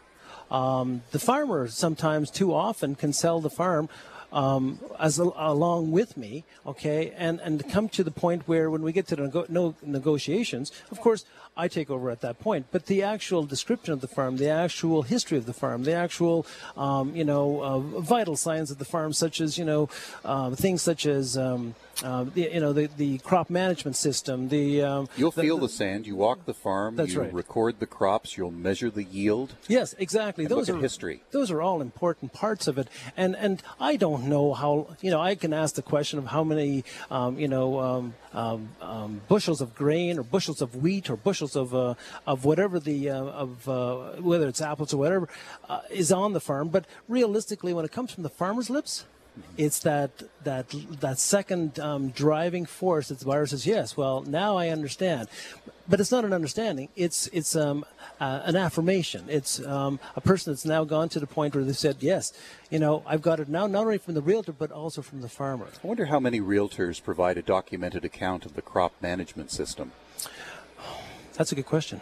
Um, 0.50 1.02
the 1.10 1.18
farmer 1.18 1.68
sometimes 1.68 2.30
too 2.30 2.54
often 2.54 2.94
can 2.94 3.12
sell 3.12 3.40
the 3.40 3.50
farm 3.50 3.88
um, 4.34 4.80
as 4.98 5.18
a, 5.18 5.30
along 5.36 5.92
with 5.92 6.16
me, 6.16 6.44
okay, 6.66 7.12
and 7.16 7.40
and 7.40 7.66
come 7.70 7.88
to 7.90 8.02
the 8.02 8.10
point 8.10 8.48
where 8.48 8.68
when 8.68 8.82
we 8.82 8.92
get 8.92 9.06
to 9.08 9.16
the 9.16 9.22
nego- 9.22 9.46
no 9.48 9.76
negotiations, 9.80 10.72
of 10.90 11.00
course, 11.00 11.24
I 11.56 11.68
take 11.68 11.90
over 11.90 12.10
at 12.10 12.20
that 12.22 12.40
point. 12.40 12.66
But 12.72 12.86
the 12.86 13.02
actual 13.02 13.44
description 13.44 13.92
of 13.92 14.00
the 14.00 14.08
farm, 14.08 14.36
the 14.36 14.48
actual 14.48 15.02
history 15.02 15.38
of 15.38 15.46
the 15.46 15.52
farm, 15.52 15.84
the 15.84 15.92
actual, 15.92 16.46
um, 16.76 17.14
you 17.14 17.24
know, 17.24 17.62
uh, 17.62 17.78
vital 17.78 18.36
signs 18.36 18.70
of 18.70 18.78
the 18.78 18.84
farm, 18.84 19.12
such 19.12 19.40
as 19.40 19.56
you 19.56 19.64
know, 19.64 19.88
uh, 20.24 20.50
things 20.54 20.82
such 20.82 21.06
as 21.06 21.38
um, 21.38 21.74
uh, 22.02 22.24
the, 22.24 22.50
you 22.52 22.60
know 22.60 22.72
the, 22.72 22.88
the 22.96 23.18
crop 23.18 23.50
management 23.50 23.96
system. 23.96 24.48
The 24.48 24.82
um, 24.82 25.08
you'll 25.16 25.30
the, 25.30 25.42
feel 25.42 25.58
the, 25.58 25.66
the, 25.66 25.72
sand. 25.72 26.06
You 26.06 26.16
walk 26.16 26.44
the 26.44 26.54
farm. 26.54 26.96
That's 26.96 27.12
you 27.12 27.20
right. 27.20 27.32
record 27.32 27.78
the 27.78 27.86
crops. 27.86 28.36
You'll 28.36 28.50
measure 28.50 28.90
the 28.90 29.04
yield. 29.04 29.54
Yes, 29.68 29.94
exactly. 29.98 30.46
those 30.46 30.68
are 30.68 30.76
history. 30.76 31.22
Those 31.30 31.50
are 31.50 31.62
all 31.62 31.80
important 31.80 32.32
parts 32.32 32.66
of 32.66 32.78
it. 32.78 32.88
And 33.16 33.36
and 33.36 33.62
I 33.78 33.96
don't 33.96 34.24
know 34.24 34.54
how 34.54 34.96
you 35.00 35.10
know 35.10 35.20
I 35.20 35.34
can 35.34 35.52
ask 35.52 35.76
the 35.76 35.82
question 35.82 36.18
of 36.18 36.26
how 36.26 36.42
many 36.42 36.84
um, 37.10 37.38
you 37.38 37.48
know 37.48 38.12
um, 38.34 38.68
um, 38.80 39.20
bushels 39.28 39.60
of 39.60 39.74
grain 39.74 40.18
or 40.18 40.22
bushels 40.22 40.60
of 40.60 40.76
wheat 40.76 41.08
or 41.08 41.16
bushels 41.16 41.56
of 41.56 41.74
uh, 41.74 41.94
of 42.26 42.44
whatever 42.44 42.78
the 42.80 43.10
uh, 43.10 43.24
of 43.24 43.68
uh, 43.68 43.96
whether 44.20 44.48
it's 44.48 44.60
apples 44.60 44.92
or 44.92 44.98
whatever 44.98 45.28
uh, 45.68 45.80
is 45.90 46.12
on 46.12 46.32
the 46.32 46.40
farm. 46.40 46.68
But 46.68 46.86
realistically, 47.08 47.72
when 47.72 47.84
it 47.84 47.92
comes 47.92 48.12
from 48.12 48.22
the 48.22 48.30
farmer's 48.30 48.70
lips 48.70 49.04
It's 49.56 49.80
that 49.80 50.10
that 50.44 50.66
that 51.00 51.18
second 51.18 51.78
um, 51.80 52.10
driving 52.10 52.66
force 52.66 53.08
that 53.08 53.18
the 53.18 53.24
buyer 53.24 53.46
says, 53.46 53.66
"Yes, 53.66 53.96
well, 53.96 54.22
now 54.22 54.56
I 54.56 54.68
understand," 54.68 55.28
but 55.88 56.00
it's 56.00 56.12
not 56.12 56.24
an 56.24 56.32
understanding. 56.32 56.88
It's 56.94 57.28
it's 57.32 57.56
um, 57.56 57.84
uh, 58.20 58.42
an 58.44 58.56
affirmation. 58.56 59.24
It's 59.28 59.64
um, 59.64 59.98
a 60.14 60.20
person 60.20 60.52
that's 60.52 60.64
now 60.64 60.84
gone 60.84 61.08
to 61.10 61.20
the 61.20 61.26
point 61.26 61.54
where 61.54 61.64
they 61.64 61.72
said, 61.72 61.96
"Yes, 62.00 62.32
you 62.70 62.78
know, 62.78 63.02
I've 63.06 63.22
got 63.22 63.40
it 63.40 63.48
now, 63.48 63.66
not 63.66 63.84
only 63.86 63.98
from 63.98 64.14
the 64.14 64.22
realtor 64.22 64.52
but 64.52 64.70
also 64.70 65.02
from 65.02 65.20
the 65.20 65.28
farmer." 65.28 65.66
I 65.82 65.86
wonder 65.86 66.06
how 66.06 66.20
many 66.20 66.40
realtors 66.40 67.02
provide 67.02 67.36
a 67.36 67.42
documented 67.42 68.04
account 68.04 68.46
of 68.46 68.54
the 68.54 68.62
crop 68.62 68.92
management 69.00 69.50
system. 69.50 69.92
That's 71.34 71.50
a 71.50 71.54
good 71.54 71.66
question. 71.66 72.00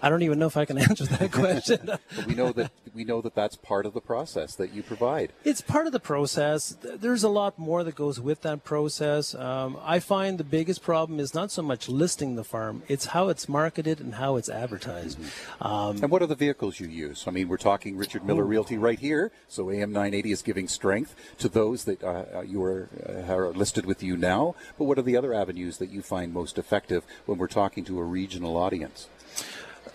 I 0.00 0.08
don't 0.08 0.22
even 0.22 0.38
know 0.38 0.46
if 0.46 0.56
I 0.56 0.64
can 0.64 0.78
answer 0.88 1.04
that 1.04 1.30
question. 1.30 1.80
but 2.16 2.26
we 2.26 2.34
know 2.34 2.52
that 2.52 2.72
we 2.94 3.04
know 3.04 3.20
that 3.20 3.34
that's 3.34 3.56
part 3.56 3.86
of 3.86 3.94
the 3.94 4.00
process 4.00 4.54
that 4.56 4.72
you 4.72 4.82
provide. 4.82 5.32
It's 5.44 5.60
part 5.60 5.86
of 5.86 5.92
the 5.92 6.00
process. 6.00 6.76
There's 6.82 7.22
a 7.22 7.28
lot 7.28 7.58
more 7.58 7.84
that 7.84 7.94
goes 7.94 8.20
with 8.20 8.42
that 8.42 8.64
process. 8.64 9.34
Um, 9.34 9.78
I 9.82 9.98
find 9.98 10.38
the 10.38 10.44
biggest 10.44 10.82
problem 10.82 11.20
is 11.20 11.34
not 11.34 11.50
so 11.50 11.62
much 11.62 11.88
listing 11.88 12.36
the 12.36 12.44
farm; 12.44 12.82
it's 12.88 13.06
how 13.06 13.28
it's 13.28 13.48
marketed 13.48 14.00
and 14.00 14.14
how 14.14 14.36
it's 14.36 14.48
advertised. 14.48 15.18
Mm-hmm. 15.18 15.66
Um, 15.66 16.02
and 16.02 16.10
what 16.10 16.22
are 16.22 16.26
the 16.26 16.34
vehicles 16.34 16.80
you 16.80 16.88
use? 16.88 17.24
I 17.26 17.30
mean, 17.30 17.48
we're 17.48 17.56
talking 17.58 17.96
Richard 17.96 18.24
Miller 18.24 18.44
Realty 18.44 18.78
right 18.78 18.98
here, 18.98 19.32
so 19.48 19.70
AM 19.70 19.92
980 19.92 20.32
is 20.32 20.42
giving 20.42 20.68
strength 20.68 21.14
to 21.38 21.48
those 21.48 21.84
that 21.84 22.02
uh, 22.02 22.24
uh, 22.34 22.40
you 22.40 22.62
are, 22.62 22.88
uh, 23.06 23.32
are 23.32 23.52
listed 23.52 23.84
with 23.86 24.02
you 24.02 24.16
now. 24.16 24.54
But 24.78 24.84
what 24.84 24.98
are 24.98 25.02
the 25.02 25.16
other 25.16 25.34
avenues 25.34 25.78
that 25.78 25.90
you 25.90 26.02
find 26.02 26.32
most 26.32 26.58
effective 26.58 27.04
when 27.26 27.38
we're 27.38 27.48
talking 27.48 27.84
to 27.84 27.98
a 27.98 28.04
regional 28.04 28.61
audience? 28.62 29.08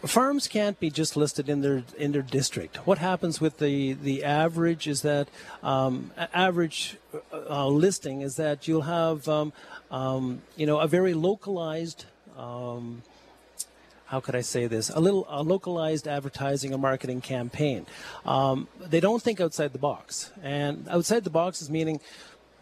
Farms 0.05 0.47
can't 0.47 0.79
be 0.79 0.89
just 0.91 1.17
listed 1.17 1.49
in 1.49 1.61
their 1.61 1.83
in 1.97 2.11
their 2.11 2.21
district. 2.21 2.77
What 2.85 2.99
happens 2.99 3.41
with 3.41 3.57
the 3.57 3.93
the 3.93 4.23
average 4.23 4.87
is 4.87 5.01
that 5.01 5.27
um, 5.63 6.11
average 6.33 6.97
uh, 7.33 7.67
listing 7.67 8.21
is 8.21 8.35
that 8.35 8.67
you'll 8.67 8.89
have 8.99 9.27
um, 9.27 9.53
um, 9.89 10.41
you 10.55 10.67
know 10.67 10.79
a 10.79 10.87
very 10.87 11.15
localized 11.15 12.05
um, 12.37 13.01
how 14.07 14.21
could 14.21 14.35
I 14.35 14.41
say 14.41 14.67
this? 14.67 14.89
A 14.89 14.99
little 14.99 15.25
a 15.29 15.43
localized 15.43 16.07
advertising 16.07 16.73
or 16.73 16.77
marketing 16.77 17.21
campaign. 17.21 17.85
Um, 18.25 18.67
they 18.79 18.99
don't 18.99 19.21
think 19.21 19.41
outside 19.41 19.73
the 19.73 19.79
box, 19.79 20.31
and 20.41 20.87
outside 20.89 21.23
the 21.23 21.29
box 21.29 21.61
is 21.61 21.69
meaning 21.69 21.99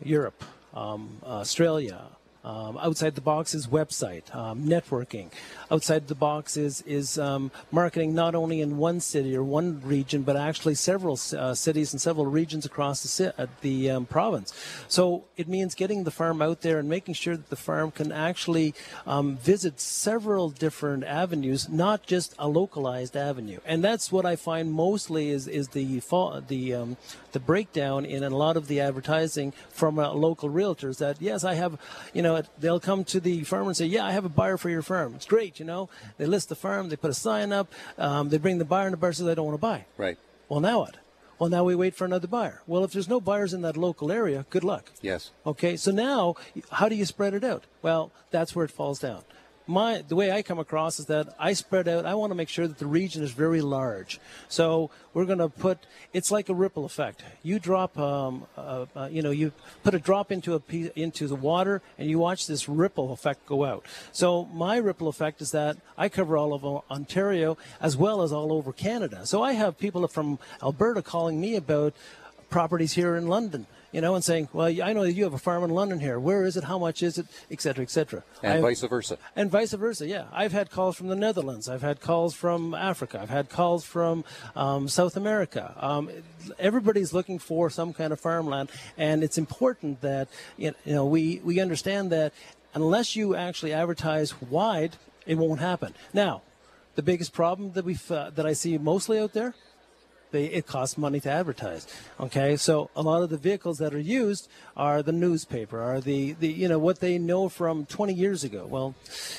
Europe, 0.02 0.44
um, 0.74 1.20
Australia, 1.24 2.02
um, 2.46 2.78
outside 2.78 3.16
the 3.16 3.22
box 3.22 3.56
is 3.56 3.66
website, 3.66 4.34
um, 4.36 4.68
networking. 4.68 5.32
Outside 5.72 6.08
the 6.08 6.16
box 6.16 6.58
is 6.58 6.82
is 6.84 7.18
um, 7.18 7.52
marketing 7.72 8.14
not 8.14 8.36
only 8.36 8.62
in 8.62 8.78
one 8.78 9.00
city 9.00 9.36
or 9.36 9.44
one 9.44 9.82
region, 9.84 10.22
but 10.22 10.38
actually 10.38 10.76
several 10.76 11.20
uh, 11.36 11.56
cities 11.56 11.92
and 11.92 12.00
several 12.00 12.28
regions 12.28 12.64
across 12.64 13.02
the 13.02 13.34
uh, 13.42 13.48
the 13.62 13.90
um, 13.90 14.06
province. 14.06 14.54
So 14.88 15.24
it 15.38 15.48
means 15.48 15.74
getting 15.74 16.04
the 16.04 16.12
farm 16.12 16.40
out 16.40 16.62
there 16.62 16.78
and 16.78 16.88
making 16.88 17.16
sure 17.16 17.36
that 17.36 17.50
the 17.50 17.56
farm 17.56 17.90
can 17.90 18.12
actually 18.12 18.76
um, 19.08 19.38
visit 19.38 19.80
several 19.80 20.52
different 20.52 21.04
avenues, 21.04 21.68
not 21.68 22.06
just 22.06 22.36
a 22.38 22.48
localized 22.48 23.18
avenue. 23.18 23.60
And 23.66 23.84
that's 23.84 24.12
what 24.12 24.26
I 24.26 24.36
find 24.36 24.72
mostly 24.72 25.30
is 25.30 25.48
is 25.48 25.70
the 25.70 26.00
the 26.48 26.74
um, 26.76 26.98
the 27.32 27.40
breakdown 27.40 28.06
in 28.06 28.24
a 28.24 28.30
lot 28.30 28.56
of 28.56 28.68
the 28.68 28.80
advertising 28.80 29.52
from 29.70 29.98
uh, 29.98 30.14
local 30.14 30.50
realtors. 30.50 31.00
That 31.00 31.20
yes, 31.20 31.44
I 31.44 31.56
have, 31.56 31.80
you 32.14 32.22
know 32.22 32.35
know, 32.44 32.50
they'll 32.60 32.80
come 32.80 33.04
to 33.06 33.20
the 33.20 33.44
farmer 33.44 33.68
and 33.68 33.78
say, 33.78 33.86
"Yeah, 33.86 34.06
I 34.06 34.12
have 34.12 34.26
a 34.26 34.30
buyer 34.30 34.58
for 34.58 34.70
your 34.70 34.82
farm. 34.82 35.16
It's 35.16 35.26
great." 35.26 35.60
You 35.60 35.66
know, 35.66 35.90
they 36.18 36.26
list 36.26 36.50
the 36.50 36.56
firm, 36.56 36.90
they 36.90 36.96
put 36.96 37.10
a 37.10 37.14
sign 37.14 37.52
up, 37.52 37.72
um, 37.98 38.30
they 38.30 38.38
bring 38.38 38.58
the 38.58 38.66
buyer, 38.66 38.88
and 38.88 38.94
the 38.94 38.98
buyer 38.98 39.14
says, 39.14 39.28
"I 39.28 39.34
don't 39.34 39.46
want 39.46 39.58
to 39.58 39.62
buy." 39.62 39.86
Right. 39.98 40.18
Well, 40.50 40.60
now 40.60 40.80
what? 40.80 40.98
Well, 41.38 41.50
now 41.50 41.66
we 41.66 41.76
wait 41.76 41.96
for 41.96 42.06
another 42.06 42.28
buyer. 42.28 42.62
Well, 42.66 42.84
if 42.86 42.94
there's 42.94 43.10
no 43.10 43.20
buyers 43.20 43.54
in 43.54 43.62
that 43.64 43.76
local 43.76 44.10
area, 44.12 44.46
good 44.50 44.64
luck. 44.64 44.92
Yes. 45.02 45.32
Okay, 45.46 45.76
so 45.76 45.92
now 45.92 46.36
how 46.72 46.88
do 46.88 46.96
you 46.96 47.06
spread 47.06 47.34
it 47.34 47.44
out? 47.44 47.66
Well, 47.82 48.12
that's 48.32 48.56
where 48.56 48.64
it 48.64 48.72
falls 48.72 49.00
down 49.00 49.24
my 49.68 50.04
the 50.08 50.16
way 50.16 50.32
I 50.32 50.42
come 50.42 50.60
across 50.60 51.00
is 51.00 51.08
that 51.08 51.36
I 51.40 51.54
spread 51.54 51.88
out. 51.88 52.06
I 52.06 52.16
want 52.16 52.32
to 52.32 52.36
make 52.36 52.50
sure 52.50 52.68
that 52.68 52.78
the 52.78 52.86
region 52.86 53.24
is 53.24 53.32
very 53.32 53.62
large. 53.62 54.20
So 54.48 54.92
we're 55.14 55.26
going 55.26 55.40
to 55.40 55.50
put. 55.50 55.80
It's 56.14 56.32
like 56.32 56.50
a 56.50 56.54
ripple 56.54 56.86
effect. 56.86 57.24
You 57.44 57.60
drop, 57.60 57.98
um, 57.98 58.46
uh, 58.58 58.86
uh, 58.96 59.10
you 59.12 59.22
know, 59.22 59.32
you 59.32 59.52
put 59.84 59.96
a 59.96 60.00
drop 60.00 60.32
into 60.32 60.54
a 60.54 60.60
piece, 60.60 60.90
into 60.96 61.28
the 61.28 61.36
water, 61.36 61.82
and 61.98 62.10
you 62.10 62.20
watch 62.20 62.48
this 62.48 62.70
ripple 62.70 63.12
effect 63.12 63.46
go 63.46 63.66
out. 63.66 63.86
So 64.12 64.46
my 64.46 64.78
ripple 64.78 65.08
effect 65.08 65.42
is 65.42 65.52
that 65.52 65.78
I 65.98 66.10
cover 66.10 66.38
all 66.38 66.54
of 66.54 66.66
Ontario 66.92 67.58
as 67.82 67.98
well 67.98 68.22
as 68.22 68.32
all 68.32 68.54
over 68.54 68.72
Canada. 68.72 69.26
So 69.26 69.42
I 69.42 69.54
have 69.54 69.78
people 69.78 70.08
from 70.08 70.40
Alberta 70.62 71.02
calling 71.02 71.40
me 71.40 71.56
about 71.56 71.94
properties 72.50 72.94
here 72.94 73.16
in 73.16 73.28
London 73.28 73.68
you 73.96 74.02
know, 74.02 74.14
and 74.14 74.26
saying, 74.26 74.50
well, 74.52 74.68
I 74.68 74.92
know 74.92 75.06
that 75.06 75.14
you 75.14 75.24
have 75.24 75.34
a 75.34 75.38
farm 75.38 75.64
in 75.64 75.70
London 75.70 76.02
here. 76.02 76.20
Where 76.20 76.44
is 76.44 76.58
it? 76.58 76.66
How 76.66 76.78
much 76.78 77.02
is 77.02 77.18
it? 77.18 77.28
Et 77.50 77.62
cetera, 77.62 77.82
et 77.82 77.90
cetera. 77.90 78.24
And 78.44 78.56
I've, 78.56 78.62
vice 78.62 78.82
versa. 78.82 79.18
And 79.38 79.50
vice 79.50 79.72
versa, 79.72 80.06
yeah. 80.06 80.26
I've 80.34 80.52
had 80.52 80.70
calls 80.70 80.98
from 80.98 81.08
the 81.08 81.16
Netherlands. 81.16 81.70
I've 81.70 81.82
had 81.82 82.02
calls 82.02 82.36
from 82.36 82.74
Africa. 82.74 83.22
I've 83.22 83.30
had 83.30 83.48
calls 83.48 83.86
from 83.86 84.26
um, 84.54 84.90
South 84.90 85.16
America. 85.16 85.74
Um, 85.80 86.10
everybody's 86.60 87.14
looking 87.14 87.40
for 87.40 87.70
some 87.70 87.94
kind 87.94 88.12
of 88.12 88.20
farmland, 88.20 88.70
and 88.98 89.24
it's 89.24 89.38
important 89.38 90.02
that 90.02 90.28
you 90.58 90.74
know 90.86 91.06
we 91.06 91.40
we 91.46 91.62
understand 91.62 92.12
that 92.12 92.34
unless 92.74 93.16
you 93.16 93.34
actually 93.34 93.72
advertise 93.72 94.42
wide, 94.42 94.98
it 95.26 95.36
won't 95.36 95.62
happen. 95.62 95.94
Now, 96.14 96.42
the 96.96 97.02
biggest 97.02 97.32
problem 97.32 97.72
that 97.72 97.86
we 97.86 97.98
uh, 98.10 98.32
that 98.32 98.46
I 98.46 98.52
see 98.52 98.78
mostly 98.78 99.18
out 99.20 99.32
there 99.32 99.54
they, 100.36 100.46
it 100.46 100.68
costs 100.68 100.98
money 100.98 101.20
to 101.22 101.32
advertise. 101.32 101.88
Okay, 102.20 102.58
so 102.58 102.90
a 102.96 103.02
lot 103.02 103.24
of 103.24 103.30
the 103.30 103.38
vehicles 103.38 103.78
that 103.78 103.94
are 103.94 104.00
used 104.00 104.50
are 104.76 105.02
the 105.02 105.14
newspaper, 105.14 105.82
are 105.82 106.02
the, 106.02 106.34
the 106.34 106.48
you 106.48 106.68
know 106.68 106.78
what 106.78 107.00
they 107.00 107.18
know 107.18 107.48
from 107.48 107.86
20 107.86 108.14
years 108.14 108.44
ago. 108.44 108.66
Well, 108.66 108.96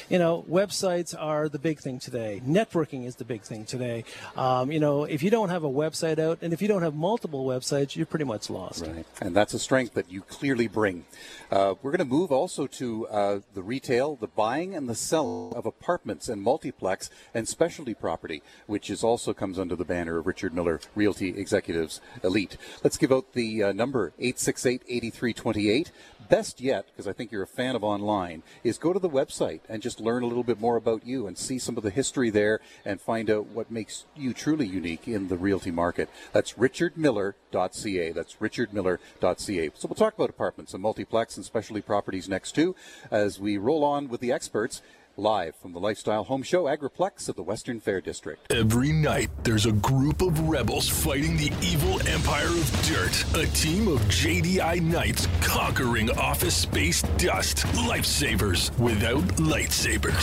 you 0.09 0.19
know, 0.19 0.45
websites 0.49 1.15
are 1.19 1.49
the 1.49 1.59
big 1.59 1.81
thing 1.81 1.99
today. 1.99 2.41
Networking 2.47 3.07
is 3.07 3.17
the 3.17 3.25
big 3.25 3.43
thing 3.43 3.67
today. 3.67 4.05
Um, 4.37 4.73
you 4.73 4.81
know, 4.81 5.05
if 5.05 5.23
you 5.23 5.31
don't 5.31 5.51
have 5.51 5.65
a 5.65 5.69
website 5.69 6.19
out, 6.19 6.39
and 6.41 6.53
if 6.53 6.63
you 6.63 6.69
don't 6.69 6.83
have 6.83 6.95
multiple 6.95 7.45
websites, 7.45 7.95
you're 7.95 8.07
pretty 8.07 8.25
much 8.25 8.49
lost. 8.49 8.87
Right, 8.87 9.07
and 9.21 9.37
that's 9.37 9.53
a 9.53 9.59
strength 9.59 9.93
that 9.95 10.11
you 10.11 10.23
clearly 10.23 10.67
bring. 10.67 11.05
Uh, 11.51 11.75
we're 11.83 11.91
going 11.91 11.99
to 12.09 12.17
move 12.17 12.33
also 12.33 12.67
to 12.67 13.07
uh, 13.09 13.41
the 13.55 13.63
retail, 13.63 14.17
the 14.17 14.27
buying 14.27 14.75
and 14.75 14.89
the 14.89 14.95
selling 14.95 15.53
of 15.55 15.67
apartments 15.67 16.29
and 16.29 16.43
multiplex 16.43 17.11
and 17.35 17.47
specialty 17.47 17.95
property, 17.95 18.43
which 18.67 18.89
is 18.89 19.05
also 19.05 19.35
comes 19.35 19.59
under 19.59 19.77
the 19.77 19.85
banner 19.85 20.17
of 20.19 20.27
Richard 20.27 20.55
Miller 20.55 20.81
Realty 20.95 21.39
Executives 21.39 22.01
Elite. 22.23 22.57
Let's 22.83 22.97
give 22.97 23.13
out 23.13 23.33
the 23.33 23.63
uh, 23.63 23.73
number 23.73 24.13
868 24.19 24.83
8328. 24.87 25.93
Best 26.29 26.61
yet, 26.61 26.87
because 26.89 27.07
I 27.07 27.13
think 27.13 27.31
you're 27.31 27.43
a 27.43 27.47
fan 27.47 27.77
of 27.77 27.85
online, 27.85 28.43
is 28.65 28.79
go 28.79 28.93
to 28.93 28.99
the 28.99 29.09
website 29.09 29.61
and 29.69 29.83
just 29.83 30.01
learn 30.01 30.23
a 30.23 30.27
little 30.27 30.43
bit 30.43 30.61
more 30.61 30.77
about 30.77 31.07
you 31.07 31.27
and 31.27 31.39
see 31.39 31.59
some 31.59 31.77
of 31.77 31.83
the 31.83 31.91
history 31.91 32.31
there 32.31 32.61
and 32.85 33.01
find 33.01 33.31
out 33.31 33.47
what 33.47 33.71
makes 33.71 34.07
you 34.17 34.35
truly 34.35 34.67
unique 34.67 35.07
in 35.07 35.29
the 35.29 35.37
realty 35.37 35.71
market. 35.71 36.09
That's 36.33 36.55
richardmiller.ca. 36.55 38.13
That's 38.13 38.37
richardmiller.ca. 38.37 39.71
So 39.75 39.89
we'll 39.89 39.95
talk 39.95 40.15
about 40.15 40.31
apartments 40.31 40.75
and 40.75 40.83
multiplex 40.83 41.37
and 41.37 41.47
specialty 41.47 41.83
properties 41.83 42.29
next 42.29 42.53
too 42.53 42.75
as 43.11 43.39
we 43.39 43.57
roll 43.57 43.85
on 43.85 44.09
with 44.09 44.21
the 44.21 44.33
experts. 44.33 44.83
Live 45.19 45.57
from 45.57 45.73
the 45.73 45.81
Lifestyle 45.81 46.25
Home 46.25 46.43
Show, 46.43 46.65
Agriplex 46.65 47.27
of 47.31 47.37
the 47.37 47.43
Western 47.43 47.81
Fair 47.81 48.03
District. 48.03 48.53
Every 48.53 48.93
night, 48.93 49.31
there's 49.45 49.65
a 49.65 49.73
group 49.73 50.21
of 50.21 50.39
rebels 50.41 50.91
fighting 50.91 51.39
the 51.39 51.51
evil 51.63 52.07
empire 52.07 52.49
of 52.49 52.83
dirt. 52.83 53.25
A 53.35 53.47
team 53.55 53.89
of 53.89 53.99
JDI 54.03 54.83
knights 54.83 55.27
conquering 55.41 56.11
office 56.19 56.55
space 56.55 57.01
dust. 57.17 57.65
Lifesavers 57.89 58.79
without 58.79 59.23
lightsabers. 59.39 60.21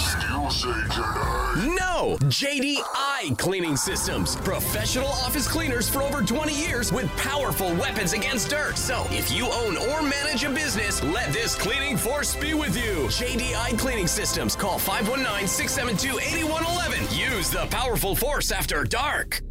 Say. 0.52 1.66
No! 1.74 2.16
JDI 2.30 3.36
Cleaning 3.40 3.76
Systems. 3.76 4.36
Professional 4.36 5.08
office 5.08 5.48
cleaners 5.48 5.90
for 5.90 6.04
over 6.04 6.22
20 6.22 6.54
years 6.54 6.92
with 6.92 7.10
powerful 7.18 7.74
weapons 7.78 8.14
against 8.14 8.52
dirt. 8.52 8.78
So, 8.78 9.08
if 9.10 9.32
you 9.32 9.48
own 9.48 9.76
or 9.76 10.04
manage 10.04 10.44
a 10.44 10.52
business, 10.52 11.02
let 11.02 11.34
this 11.34 11.56
cleaning 11.56 11.98
force 11.98 12.36
be 12.36 12.54
with 12.54 12.78
you. 12.78 13.08
JDI 13.08 13.80
Cleaning 13.80 14.06
Systems. 14.06 14.56
Call 14.56 14.78
519 14.84 15.48
672 15.48 16.20
8111. 16.20 17.18
Use 17.18 17.50
the 17.50 17.66
powerful 17.68 18.16
force 18.16 18.52
after 18.52 18.84
dark. 18.84 19.42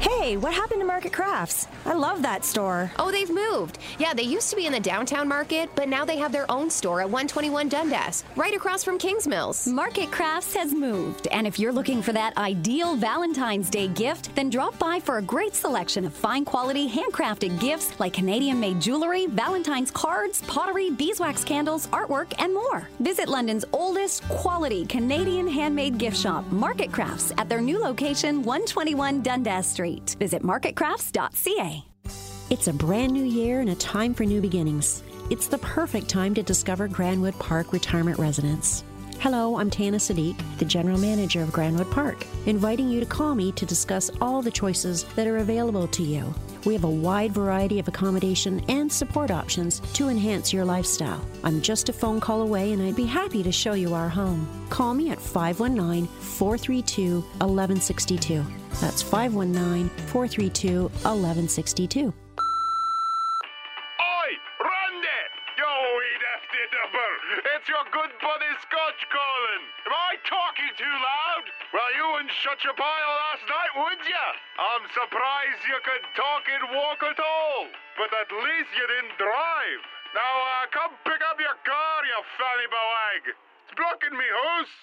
Hey, 0.00 0.36
what 0.36 0.52
happened 0.52 0.80
to 0.80 0.86
Market 0.86 1.12
Crafts? 1.12 1.68
I 1.84 1.94
love 1.94 2.20
that 2.22 2.44
store. 2.44 2.90
Oh, 2.98 3.10
they've 3.10 3.30
moved. 3.30 3.78
Yeah, 3.98 4.12
they 4.12 4.24
used 4.24 4.50
to 4.50 4.56
be 4.56 4.66
in 4.66 4.72
the 4.72 4.80
downtown 4.80 5.26
market, 5.26 5.70
but 5.74 5.88
now 5.88 6.04
they 6.04 6.16
have 6.18 6.32
their 6.32 6.50
own 6.50 6.68
store 6.68 7.00
at 7.00 7.06
121 7.06 7.68
Dundas, 7.68 8.22
right 8.36 8.54
across 8.54 8.84
from 8.84 8.98
Kingsmills. 8.98 9.72
Market 9.72 10.10
Crafts 10.12 10.54
has 10.54 10.74
moved, 10.74 11.28
and 11.28 11.46
if 11.46 11.58
you're 11.58 11.72
looking 11.72 12.02
for 12.02 12.12
that 12.12 12.36
ideal 12.36 12.96
Valentine's 12.96 13.70
Day 13.70 13.88
gift, 13.88 14.34
then 14.34 14.50
drop 14.50 14.78
by 14.78 15.00
for 15.00 15.18
a 15.18 15.22
great 15.22 15.54
selection 15.54 16.04
of 16.04 16.12
fine 16.12 16.44
quality 16.44 16.88
handcrafted 16.88 17.58
gifts 17.58 17.98
like 17.98 18.12
Canadian 18.12 18.60
made 18.60 18.80
jewelry, 18.80 19.26
Valentine's 19.26 19.90
cards, 19.90 20.42
pottery, 20.42 20.90
beeswax 20.90 21.42
candles, 21.42 21.86
artwork, 21.88 22.32
and 22.38 22.52
more. 22.52 22.88
Visit 23.00 23.28
London's 23.28 23.64
oldest 23.72 24.22
quality 24.28 24.84
Canadian 24.86 25.48
handmade 25.48 25.98
gift 25.98 26.16
shop, 26.16 26.44
Market 26.52 26.92
Crafts, 26.92 27.32
at 27.38 27.48
their 27.48 27.60
new 27.60 27.78
location, 27.78 28.42
121 28.42 29.22
Dundas 29.22 29.66
Street. 29.66 29.85
Visit 29.94 30.42
marketcrafts.ca. 30.42 31.84
It's 32.50 32.68
a 32.68 32.72
brand 32.72 33.12
new 33.12 33.24
year 33.24 33.60
and 33.60 33.70
a 33.70 33.74
time 33.74 34.14
for 34.14 34.24
new 34.24 34.40
beginnings. 34.40 35.02
It's 35.30 35.48
the 35.48 35.58
perfect 35.58 36.08
time 36.08 36.34
to 36.34 36.42
discover 36.42 36.88
Grandwood 36.88 37.38
Park 37.38 37.72
Retirement 37.72 38.18
Residence. 38.18 38.84
Hello, 39.18 39.58
I'm 39.58 39.70
Tana 39.70 39.96
Sadiq, 39.96 40.36
the 40.58 40.64
General 40.64 40.98
Manager 40.98 41.42
of 41.42 41.50
Grandwood 41.50 41.90
Park, 41.90 42.24
inviting 42.46 42.88
you 42.88 43.00
to 43.00 43.06
call 43.06 43.34
me 43.34 43.50
to 43.52 43.66
discuss 43.66 44.10
all 44.20 44.42
the 44.42 44.50
choices 44.50 45.04
that 45.16 45.26
are 45.26 45.38
available 45.38 45.88
to 45.88 46.02
you. 46.02 46.34
We 46.64 46.74
have 46.74 46.84
a 46.84 46.90
wide 46.90 47.32
variety 47.32 47.78
of 47.78 47.88
accommodation 47.88 48.62
and 48.68 48.92
support 48.92 49.30
options 49.30 49.80
to 49.94 50.08
enhance 50.08 50.52
your 50.52 50.64
lifestyle. 50.64 51.24
I'm 51.42 51.62
just 51.62 51.88
a 51.88 51.92
phone 51.92 52.20
call 52.20 52.42
away 52.42 52.72
and 52.72 52.82
I'd 52.82 52.94
be 52.94 53.06
happy 53.06 53.42
to 53.42 53.50
show 53.50 53.72
you 53.72 53.94
our 53.94 54.08
home. 54.08 54.46
Call 54.68 54.94
me 54.94 55.10
at 55.10 55.20
519 55.20 56.06
432 56.06 57.20
1162. 57.20 58.44
That's 58.80 59.00
519 59.00 59.88
432 60.12 60.92
1162. 61.00 62.12
Oi, 62.12 62.12
Randy! 64.60 65.20
Yo, 65.56 65.72
wee 65.96 66.16
hefty 66.20 66.64
dipper! 66.68 67.12
It's 67.56 67.68
your 67.72 67.88
good 67.88 68.12
buddy 68.20 68.52
Scotch 68.60 69.00
calling. 69.08 69.64
Am 69.88 69.96
I 69.96 70.20
talking 70.28 70.72
too 70.76 70.92
loud? 70.92 71.44
Well, 71.72 71.90
you 71.96 72.04
wouldn't 72.04 72.36
shut 72.44 72.60
your 72.68 72.76
pile 72.76 73.12
last 73.16 73.48
night, 73.48 73.72
would 73.80 74.02
ya? 74.04 74.26
I'm 74.60 74.84
surprised 74.92 75.62
you 75.64 75.80
could 75.80 76.04
talk 76.12 76.44
and 76.44 76.76
walk 76.76 77.00
at 77.00 77.16
all. 77.16 77.72
But 77.96 78.12
at 78.12 78.28
least 78.28 78.70
you 78.76 78.84
didn't 78.92 79.16
drive. 79.16 79.80
Now, 80.12 80.34
uh, 80.36 80.68
come 80.68 80.92
pick 81.08 81.24
up 81.24 81.40
your 81.40 81.56
car, 81.64 81.96
you 82.04 82.20
fanny 82.36 82.68
bawag. 82.68 83.22
It's 83.32 83.72
blocking 83.72 84.12
me, 84.12 84.28
hoose. 84.28 84.76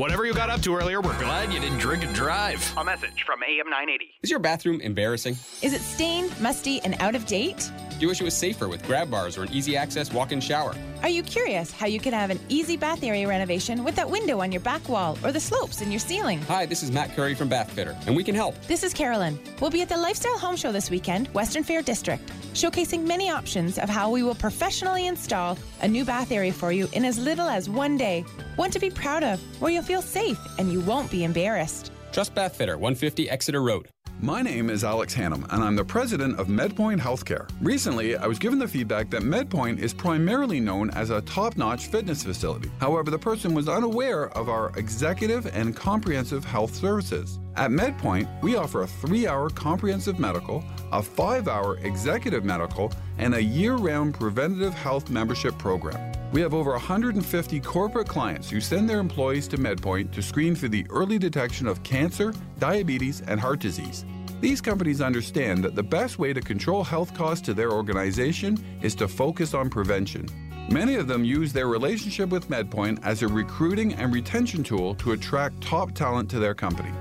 Whatever 0.00 0.24
you 0.24 0.32
got 0.32 0.48
up 0.48 0.62
to 0.62 0.74
earlier, 0.74 1.02
we're 1.02 1.18
glad 1.18 1.52
you 1.52 1.60
didn't 1.60 1.76
drink 1.76 2.02
and 2.04 2.14
drive. 2.14 2.72
A 2.78 2.82
message 2.82 3.22
from 3.26 3.42
AM 3.42 3.68
980. 3.68 4.06
Is 4.22 4.30
your 4.30 4.38
bathroom 4.38 4.80
embarrassing? 4.80 5.36
Is 5.60 5.74
it 5.74 5.82
stained, 5.82 6.32
musty, 6.40 6.80
and 6.84 6.96
out 7.00 7.14
of 7.14 7.26
date? 7.26 7.70
Do 7.90 7.96
you 7.98 8.08
wish 8.08 8.18
it 8.18 8.24
was 8.24 8.32
safer 8.32 8.66
with 8.66 8.82
grab 8.86 9.10
bars 9.10 9.36
or 9.36 9.42
an 9.42 9.52
easy 9.52 9.76
access 9.76 10.10
walk 10.10 10.32
in 10.32 10.40
shower? 10.40 10.74
Are 11.02 11.10
you 11.10 11.22
curious 11.22 11.70
how 11.70 11.86
you 11.86 12.00
can 12.00 12.14
have 12.14 12.30
an 12.30 12.40
easy 12.48 12.78
bath 12.78 13.02
area 13.02 13.28
renovation 13.28 13.84
with 13.84 13.94
that 13.96 14.08
window 14.08 14.40
on 14.40 14.50
your 14.50 14.62
back 14.62 14.88
wall 14.88 15.18
or 15.22 15.32
the 15.32 15.40
slopes 15.40 15.82
in 15.82 15.92
your 15.92 16.00
ceiling? 16.00 16.40
Hi, 16.44 16.64
this 16.64 16.82
is 16.82 16.90
Matt 16.90 17.14
Curry 17.14 17.34
from 17.34 17.50
Bath 17.50 17.70
Fitter, 17.70 17.94
and 18.06 18.16
we 18.16 18.24
can 18.24 18.34
help. 18.34 18.58
This 18.68 18.82
is 18.82 18.94
Carolyn. 18.94 19.38
We'll 19.60 19.68
be 19.68 19.82
at 19.82 19.90
the 19.90 19.98
Lifestyle 19.98 20.38
Home 20.38 20.56
Show 20.56 20.72
this 20.72 20.88
weekend, 20.88 21.28
Western 21.34 21.62
Fair 21.62 21.82
District, 21.82 22.26
showcasing 22.54 23.06
many 23.06 23.30
options 23.30 23.78
of 23.78 23.88
how 23.88 24.10
we 24.10 24.22
will 24.22 24.34
professionally 24.34 25.06
install 25.06 25.58
a 25.82 25.88
new 25.88 26.04
bath 26.04 26.32
area 26.32 26.52
for 26.52 26.72
you 26.72 26.88
in 26.92 27.04
as 27.04 27.18
little 27.18 27.48
as 27.48 27.68
one 27.68 27.96
day. 27.96 28.24
One 28.56 28.70
to 28.70 28.78
be 28.78 28.90
proud 28.90 29.22
of, 29.22 29.40
where 29.60 29.70
you'll 29.70 29.82
feel 29.82 30.02
safe 30.02 30.38
and 30.58 30.70
you 30.72 30.80
won't 30.80 31.10
be 31.10 31.24
embarrassed. 31.24 31.92
Trust 32.12 32.34
Bath 32.34 32.56
Fitter, 32.56 32.76
150 32.76 33.30
Exeter 33.30 33.62
Road. 33.62 33.88
My 34.22 34.42
name 34.42 34.68
is 34.68 34.84
Alex 34.84 35.14
Hannum, 35.14 35.46
and 35.50 35.64
I'm 35.64 35.74
the 35.74 35.84
president 35.84 36.38
of 36.38 36.48
MedPoint 36.48 37.00
Healthcare. 37.00 37.48
Recently, 37.62 38.18
I 38.18 38.26
was 38.26 38.38
given 38.38 38.58
the 38.58 38.68
feedback 38.68 39.08
that 39.10 39.22
MedPoint 39.22 39.78
is 39.78 39.94
primarily 39.94 40.60
known 40.60 40.90
as 40.90 41.08
a 41.08 41.22
top 41.22 41.56
notch 41.56 41.86
fitness 41.86 42.22
facility. 42.22 42.70
However, 42.80 43.10
the 43.10 43.18
person 43.18 43.54
was 43.54 43.66
unaware 43.66 44.28
of 44.36 44.50
our 44.50 44.76
executive 44.76 45.46
and 45.56 45.74
comprehensive 45.74 46.44
health 46.44 46.74
services. 46.74 47.38
At 47.56 47.70
MedPoint, 47.70 48.28
we 48.42 48.56
offer 48.56 48.82
a 48.82 48.86
three 48.86 49.26
hour 49.26 49.48
comprehensive 49.48 50.18
medical, 50.18 50.62
a 50.92 51.02
five 51.02 51.48
hour 51.48 51.78
executive 51.78 52.44
medical, 52.44 52.92
and 53.16 53.34
a 53.34 53.42
year 53.42 53.76
round 53.76 54.12
preventative 54.12 54.74
health 54.74 55.08
membership 55.08 55.56
program. 55.56 56.09
We 56.32 56.40
have 56.42 56.54
over 56.54 56.70
150 56.70 57.60
corporate 57.60 58.06
clients 58.06 58.48
who 58.48 58.60
send 58.60 58.88
their 58.88 59.00
employees 59.00 59.48
to 59.48 59.58
MedPoint 59.58 60.12
to 60.12 60.22
screen 60.22 60.54
for 60.54 60.68
the 60.68 60.86
early 60.88 61.18
detection 61.18 61.66
of 61.66 61.82
cancer, 61.82 62.32
diabetes, 62.60 63.20
and 63.22 63.40
heart 63.40 63.58
disease. 63.58 64.04
These 64.40 64.60
companies 64.60 65.00
understand 65.00 65.64
that 65.64 65.74
the 65.74 65.82
best 65.82 66.20
way 66.20 66.32
to 66.32 66.40
control 66.40 66.84
health 66.84 67.14
costs 67.14 67.44
to 67.46 67.54
their 67.54 67.72
organization 67.72 68.64
is 68.80 68.94
to 68.94 69.08
focus 69.08 69.54
on 69.54 69.70
prevention. 69.70 70.26
Many 70.70 70.94
of 70.94 71.08
them 71.08 71.24
use 71.24 71.52
their 71.52 71.66
relationship 71.66 72.28
with 72.28 72.48
MedPoint 72.48 73.00
as 73.02 73.22
a 73.22 73.28
recruiting 73.28 73.94
and 73.94 74.14
retention 74.14 74.62
tool 74.62 74.94
to 74.96 75.12
attract 75.12 75.60
top 75.60 75.92
talent 75.92 76.30
to 76.30 76.38
their 76.38 76.54
company. 76.54 76.92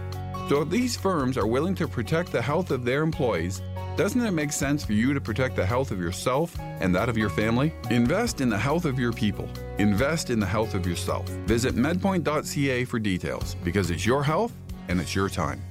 So 0.50 0.64
if 0.64 0.72
these 0.72 0.98
firms 0.98 1.38
are 1.38 1.46
willing 1.46 1.76
to 1.76 1.88
protect 1.88 2.32
the 2.32 2.42
health 2.42 2.72
of 2.72 2.84
their 2.84 3.04
employees, 3.04 3.62
doesn't 4.00 4.26
it 4.26 4.32
make 4.32 4.54
sense 4.54 4.86
for 4.86 4.94
you 4.94 5.14
to 5.14 5.20
protect 5.20 5.58
the 5.58 5.66
health 5.66 5.92
of 5.92 6.00
yourself 6.00 6.58
and 6.80 6.96
that 6.96 7.10
of 7.10 7.18
your 7.18 7.30
family? 7.30 7.74
Invest 7.92 8.40
in 8.40 8.48
the 8.48 8.58
health 8.58 8.86
of 8.86 8.98
your 8.98 9.12
people. 9.12 9.50
Invest 9.78 10.30
in 10.30 10.40
the 10.40 10.46
health 10.46 10.74
of 10.74 10.88
yourself. 10.88 11.28
Visit 11.46 11.76
medpoint.ca 11.76 12.86
for 12.86 12.98
details 12.98 13.58
because 13.62 13.92
it's 13.92 14.06
your 14.06 14.24
health 14.24 14.54
and 14.88 15.02
it's 15.02 15.14
your 15.14 15.28
time. 15.28 15.62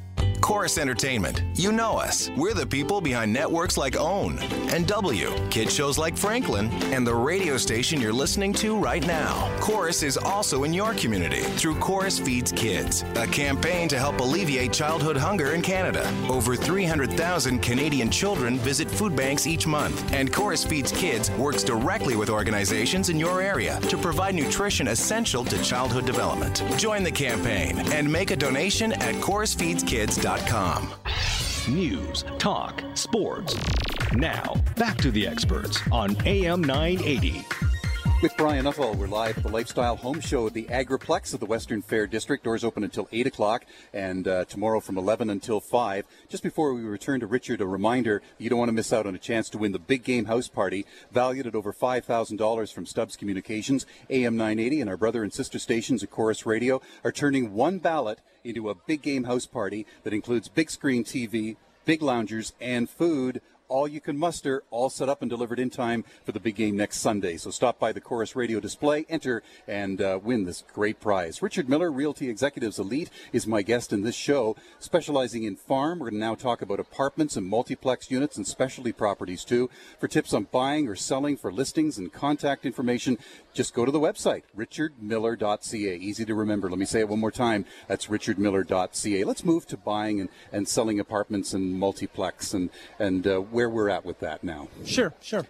Corus 0.40 0.78
Entertainment. 0.78 1.42
You 1.54 1.72
know 1.72 1.94
us. 1.94 2.30
We're 2.36 2.54
the 2.54 2.66
people 2.66 3.00
behind 3.00 3.32
networks 3.32 3.76
like 3.76 3.96
OWN 3.96 4.38
and 4.72 4.86
W, 4.86 5.30
kid 5.50 5.70
shows 5.70 5.98
like 5.98 6.16
Franklin, 6.16 6.70
and 6.92 7.06
the 7.06 7.14
radio 7.14 7.56
station 7.56 8.00
you're 8.00 8.12
listening 8.12 8.52
to 8.54 8.78
right 8.78 9.04
now. 9.06 9.50
Corus 9.60 10.02
is 10.02 10.16
also 10.16 10.64
in 10.64 10.72
your 10.72 10.94
community 10.94 11.42
through 11.42 11.76
Corus 11.76 12.18
Feeds 12.18 12.52
Kids, 12.52 13.04
a 13.16 13.26
campaign 13.26 13.88
to 13.88 13.98
help 13.98 14.20
alleviate 14.20 14.72
childhood 14.72 15.16
hunger 15.16 15.52
in 15.52 15.62
Canada. 15.62 16.08
Over 16.28 16.54
300,000 16.54 17.58
Canadian 17.60 18.10
children 18.10 18.56
visit 18.58 18.90
food 18.90 19.16
banks 19.16 19.46
each 19.46 19.66
month, 19.66 20.12
and 20.12 20.32
Corus 20.32 20.64
Feeds 20.64 20.92
Kids 20.92 21.30
works 21.32 21.64
directly 21.64 22.16
with 22.16 22.30
organizations 22.30 23.08
in 23.08 23.18
your 23.18 23.40
area 23.42 23.80
to 23.88 23.98
provide 23.98 24.34
nutrition 24.34 24.88
essential 24.88 25.44
to 25.44 25.62
childhood 25.62 26.06
development. 26.06 26.62
Join 26.76 27.02
the 27.02 27.12
campaign 27.12 27.78
and 27.92 28.10
make 28.10 28.30
a 28.30 28.36
donation 28.36 28.92
at 28.92 29.14
corusfeedskids.com. 29.16 30.27
News, 31.70 32.22
talk, 32.38 32.82
sports. 32.92 33.56
Now, 34.12 34.56
back 34.76 34.98
to 34.98 35.10
the 35.10 35.26
experts 35.26 35.80
on 35.90 36.14
AM 36.26 36.62
980. 36.62 37.46
With 38.20 38.36
Brian 38.36 38.64
Nuttall, 38.64 38.94
we're 38.94 39.06
live 39.06 39.36
at 39.38 39.44
the 39.44 39.48
Lifestyle 39.48 39.94
Home 39.94 40.18
Show 40.18 40.48
at 40.48 40.52
the 40.52 40.64
Agriplex 40.64 41.34
of 41.34 41.38
the 41.38 41.46
Western 41.46 41.82
Fair 41.82 42.08
District. 42.08 42.42
Doors 42.42 42.64
open 42.64 42.82
until 42.82 43.08
8 43.12 43.28
o'clock 43.28 43.64
and 43.94 44.26
uh, 44.26 44.44
tomorrow 44.46 44.80
from 44.80 44.98
11 44.98 45.30
until 45.30 45.60
5. 45.60 46.04
Just 46.28 46.42
before 46.42 46.74
we 46.74 46.82
return 46.82 47.20
to 47.20 47.28
Richard, 47.28 47.60
a 47.60 47.66
reminder 47.66 48.20
you 48.36 48.50
don't 48.50 48.58
want 48.58 48.70
to 48.70 48.72
miss 48.72 48.92
out 48.92 49.06
on 49.06 49.14
a 49.14 49.18
chance 49.18 49.48
to 49.50 49.58
win 49.58 49.70
the 49.70 49.78
Big 49.78 50.02
Game 50.02 50.24
House 50.24 50.48
Party, 50.48 50.84
valued 51.12 51.46
at 51.46 51.54
over 51.54 51.72
$5,000 51.72 52.72
from 52.72 52.86
Stubbs 52.86 53.14
Communications. 53.14 53.86
AM 54.10 54.36
980 54.36 54.80
and 54.80 54.90
our 54.90 54.96
brother 54.96 55.22
and 55.22 55.32
sister 55.32 55.60
stations 55.60 56.02
at 56.02 56.10
Corus 56.10 56.44
Radio 56.44 56.82
are 57.04 57.12
turning 57.12 57.54
one 57.54 57.78
ballot 57.78 58.18
into 58.42 58.68
a 58.68 58.74
Big 58.74 59.00
Game 59.00 59.24
House 59.24 59.46
Party 59.46 59.86
that 60.02 60.12
includes 60.12 60.48
big 60.48 60.70
screen 60.70 61.04
TV, 61.04 61.54
big 61.84 62.02
loungers, 62.02 62.52
and 62.60 62.90
food 62.90 63.40
all 63.68 63.86
you 63.86 64.00
can 64.00 64.16
muster, 64.16 64.62
all 64.70 64.90
set 64.90 65.08
up 65.08 65.22
and 65.22 65.30
delivered 65.30 65.58
in 65.58 65.70
time 65.70 66.04
for 66.24 66.32
the 66.32 66.40
big 66.40 66.56
game 66.56 66.76
next 66.76 66.98
Sunday. 66.98 67.36
So 67.36 67.50
stop 67.50 67.78
by 67.78 67.92
the 67.92 68.00
Corus 68.00 68.34
Radio 68.34 68.60
display, 68.60 69.06
enter, 69.08 69.42
and 69.66 70.00
uh, 70.00 70.18
win 70.22 70.44
this 70.44 70.64
great 70.72 71.00
prize. 71.00 71.42
Richard 71.42 71.68
Miller, 71.68 71.90
Realty 71.90 72.28
Executives 72.28 72.78
Elite, 72.78 73.10
is 73.32 73.46
my 73.46 73.62
guest 73.62 73.92
in 73.92 74.02
this 74.02 74.14
show, 74.14 74.56
specializing 74.78 75.44
in 75.44 75.56
farm. 75.56 75.98
We're 75.98 76.10
going 76.10 76.20
to 76.20 76.26
now 76.26 76.34
talk 76.34 76.62
about 76.62 76.80
apartments 76.80 77.36
and 77.36 77.46
multiplex 77.46 78.10
units 78.10 78.36
and 78.36 78.46
specialty 78.46 78.92
properties 78.92 79.44
too. 79.44 79.70
For 79.98 80.08
tips 80.08 80.32
on 80.32 80.48
buying 80.50 80.88
or 80.88 80.96
selling, 80.96 81.36
for 81.36 81.52
listings 81.52 81.98
and 81.98 82.12
contact 82.12 82.64
information, 82.64 83.18
just 83.58 83.74
go 83.74 83.84
to 83.84 83.90
the 83.90 83.98
website, 83.98 84.44
richardmiller.ca. 84.56 85.96
Easy 85.96 86.24
to 86.24 86.32
remember. 86.32 86.70
Let 86.70 86.78
me 86.78 86.84
say 86.84 87.00
it 87.00 87.08
one 87.08 87.18
more 87.18 87.32
time. 87.32 87.64
That's 87.88 88.06
richardmiller.ca. 88.06 89.24
Let's 89.24 89.44
move 89.44 89.66
to 89.66 89.76
buying 89.76 90.20
and, 90.20 90.28
and 90.52 90.68
selling 90.68 91.00
apartments 91.00 91.52
and 91.54 91.74
multiplex 91.74 92.54
and, 92.54 92.70
and 93.00 93.26
uh, 93.26 93.40
where 93.40 93.68
we're 93.68 93.88
at 93.88 94.04
with 94.04 94.20
that 94.20 94.44
now. 94.44 94.68
Sure, 94.84 95.12
sure. 95.20 95.44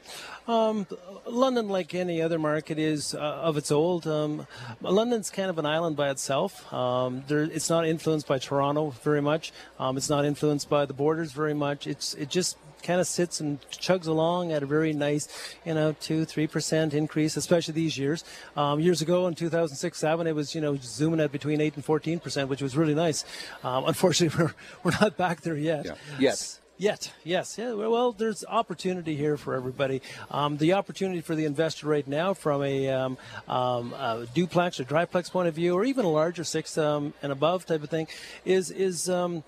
Um, 0.47 0.87
London, 1.27 1.69
like 1.69 1.95
any 1.95 2.23
other 2.23 2.39
market, 2.39 2.79
is 2.79 3.15
uh, 3.15 3.19
of 3.19 3.59
its 3.59 3.71
old. 3.71 4.07
Um, 4.07 4.47
London's 4.81 5.29
kind 5.29 5.51
of 5.51 5.59
an 5.59 5.67
island 5.67 5.95
by 5.95 6.09
itself. 6.09 6.73
Um, 6.73 7.25
there, 7.29 7.43
it's 7.43 7.69
not 7.69 7.87
influenced 7.87 8.27
by 8.27 8.39
Toronto 8.39 8.89
very 9.03 9.21
much. 9.21 9.53
Um, 9.79 9.99
it's 9.99 10.09
not 10.09 10.25
influenced 10.25 10.71
by 10.71 10.87
the 10.87 10.95
borders 10.95 11.33
very 11.33 11.53
much. 11.53 11.87
It's 11.87 12.15
it 12.15 12.31
just 12.31 12.57
kind 12.83 13.01
of 13.01 13.07
sits 13.07 13.41
and 13.41 13.61
chugs 13.71 14.07
along 14.07 14.53
at 14.53 14.63
a 14.63 14.67
very 14.67 14.93
nice, 14.93 15.29
you 15.65 15.75
know, 15.75 15.95
two, 16.01 16.25
three 16.25 16.47
percent 16.47 16.95
increase, 16.95 17.37
especially 17.37 17.75
these 17.75 17.99
years. 17.99 18.25
Um, 18.57 18.81
years 18.81 19.03
ago 19.03 19.27
in 19.27 19.35
2006, 19.35 19.99
seven, 19.99 20.27
it 20.27 20.35
was 20.35 20.55
you 20.55 20.61
know 20.61 20.77
zooming 20.77 21.21
at 21.21 21.33
between 21.33 21.61
eight 21.61 21.75
and 21.77 21.85
fourteen 21.85 22.21
percent, 22.21 22.49
which 22.49 22.63
was 22.63 22.77
really 22.77 22.95
nice. 22.95 23.25
Um, 23.63 23.85
unfortunately, 23.87 24.39
we're 24.45 24.55
we're 24.85 24.99
not 25.01 25.17
back 25.17 25.43
there 25.43 25.57
yet. 25.57 25.85
Yeah. 25.85 25.95
Yes. 26.19 26.61
Yet, 26.81 27.13
yes, 27.25 27.59
yeah. 27.59 27.73
Well, 27.73 28.13
there's 28.13 28.45
opportunity 28.45 29.17
here 29.17 29.37
for 29.37 29.57
everybody. 29.57 30.01
Um, 30.31 30.59
the 30.59 30.75
opportunity 30.75 31.21
for 31.21 31.35
the 31.35 31.45
investor 31.45 31.89
right 31.89 32.07
now, 32.07 32.35
from 32.35 32.63
a, 32.63 32.89
um, 32.89 33.19
um, 33.49 33.93
a 33.95 34.29
duplex 34.33 34.79
or 34.79 34.85
triplex 34.85 35.29
point 35.29 35.49
of 35.49 35.55
view, 35.55 35.75
or 35.75 35.85
even 35.85 36.05
a 36.05 36.09
larger 36.09 36.45
six 36.45 36.79
um, 36.79 37.15
and 37.21 37.33
above 37.33 37.67
type 37.67 37.83
of 37.83 37.91
thing, 37.91 38.07
is 38.45 38.71
is 38.71 39.11
um, 39.11 39.43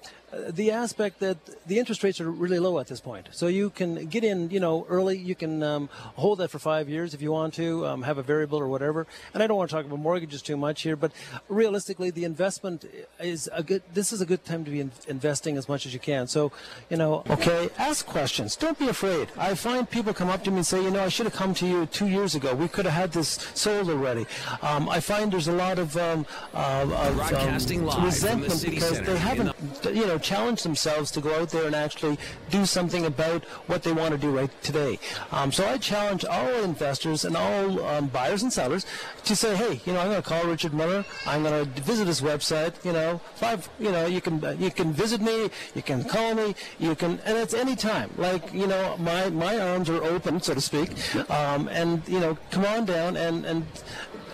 the 0.51 0.71
aspect 0.71 1.21
that 1.21 1.39
the 1.67 1.79
interest 1.79 2.03
rates 2.03 2.21
are 2.21 2.31
really 2.31 2.59
low 2.59 2.79
at 2.79 2.87
this 2.87 3.01
point. 3.01 3.29
So 3.33 3.47
you 3.49 3.71
can 3.71 4.07
get 4.07 4.25
in, 4.25 4.51
you 4.51 4.61
know, 4.61 4.87
early. 4.89 5.19
You 5.19 5.35
can 5.35 5.63
um, 5.63 5.89
hold 5.93 6.39
that 6.39 6.51
for 6.51 6.59
five 6.59 6.89
years 6.89 7.15
if 7.15 7.23
you 7.23 7.33
want 7.33 7.55
to, 7.55 7.87
um, 7.87 8.03
have 8.03 8.19
a 8.19 8.23
variable 8.23 8.59
or 8.59 8.69
whatever. 8.69 9.07
And 9.35 9.43
I 9.43 9.47
don't 9.47 9.57
want 9.57 9.71
to 9.71 9.77
talk 9.77 9.87
about 9.87 9.99
mortgages 9.99 10.43
too 10.43 10.57
much 10.57 10.83
here, 10.83 10.97
but 10.97 11.13
realistically, 11.49 12.11
the 12.11 12.25
investment 12.25 12.85
is 13.19 13.49
a 13.53 13.63
good. 13.63 13.83
This 13.93 14.13
is 14.13 14.21
a 14.21 14.27
good 14.27 14.45
time 14.45 14.65
to 14.65 14.71
be 14.71 14.81
in, 14.81 14.93
investing 15.09 15.57
as 15.57 15.69
much 15.69 15.87
as 15.87 15.93
you 15.93 16.01
can. 16.01 16.27
So, 16.27 16.53
you 16.89 16.97
know, 16.97 17.25
okay, 17.29 17.69
ask 17.79 18.07
questions. 18.07 18.57
Don't 18.57 18.79
be 18.79 18.89
afraid. 18.89 19.29
I 19.37 19.55
find 19.55 19.89
people 19.89 20.15
come 20.15 20.29
up 20.29 20.45
to 20.45 20.51
me 20.51 20.59
and 20.59 20.67
say, 20.67 20.83
you 20.83 20.91
know, 20.91 21.03
I 21.03 21.09
should 21.09 21.27
have 21.27 21.35
come 21.35 21.55
to 21.55 21.67
you 21.67 21.87
two 21.87 22.09
years 22.09 22.35
ago. 22.35 22.55
We 22.55 22.69
could 22.69 22.85
have 22.85 22.95
had 22.95 23.13
this 23.13 23.31
sold 23.55 23.91
already. 23.91 24.27
Um, 24.63 24.89
I 24.89 25.01
find 25.01 25.33
there's 25.33 25.49
a 25.49 25.53
lot 25.53 25.79
of, 25.79 25.97
um, 25.97 26.27
uh, 26.55 26.83
of 26.83 27.17
Broadcasting 27.17 27.85
live 27.85 27.95
from 27.95 28.03
the 28.03 28.07
resentment 28.07 28.65
because 28.65 28.97
center 28.97 29.13
they 29.13 29.19
haven't, 29.19 29.55
you 29.85 30.07
know, 30.07 30.19
challenged 30.21 30.65
themselves 30.65 31.11
to 31.13 31.21
go 31.21 31.35
out 31.41 31.51
there 31.51 31.67
and 31.67 31.75
actually 31.75 32.19
do 32.51 32.65
something 32.65 33.07
about 33.07 33.45
what 33.67 33.83
they 33.83 33.93
want 33.93 34.13
to 34.13 34.19
do 34.19 34.31
right 34.31 34.51
today. 34.63 34.99
Um, 35.33 35.51
so 35.53 35.67
I 35.67 35.79
challenge 35.79 36.25
all 36.25 36.55
investors 36.63 37.25
and 37.25 37.37
all 37.37 37.85
um, 37.85 38.07
buyers 38.09 38.43
and 38.43 38.53
sellers 38.53 38.87
to 39.25 39.35
say, 39.35 39.57
hey, 39.57 39.81
you 39.85 39.93
know, 39.93 40.01
I'm 40.01 40.09
going 40.09 40.23
to 40.23 40.29
call 40.29 40.45
Richard 40.45 40.75
Miller. 40.75 41.05
I'm 41.27 41.43
going 41.43 41.65
to 41.65 41.83
visit 41.83 42.07
his 42.07 42.21
website. 42.21 42.83
You 42.85 42.93
know, 42.93 43.21
five. 43.35 43.69
You 43.79 43.93
know, 43.93 44.07
you 44.07 44.21
can 44.21 44.41
you 44.61 44.71
can 44.71 44.93
visit 44.93 45.21
me. 45.21 45.51
You 45.75 45.83
can 45.83 46.05
call 46.05 46.35
me. 46.35 46.55
You 46.79 46.95
can, 46.95 47.19
and 47.25 47.37
it's 47.39 47.55
any 47.55 47.77
time. 47.77 48.11
Like 48.17 48.53
you 48.53 48.67
know, 48.67 48.97
my 48.99 49.31
my 49.31 49.59
arms 49.59 49.89
are 49.89 50.03
open, 50.03 50.41
so 50.41 50.55
to 50.55 50.61
speak. 50.61 50.91
Um, 51.31 51.69
and 51.69 52.07
you 52.09 52.21
know, 52.21 52.37
come 52.51 52.65
on 52.65 52.85
down 52.85 53.17
and 53.17 53.45
and 53.45 53.67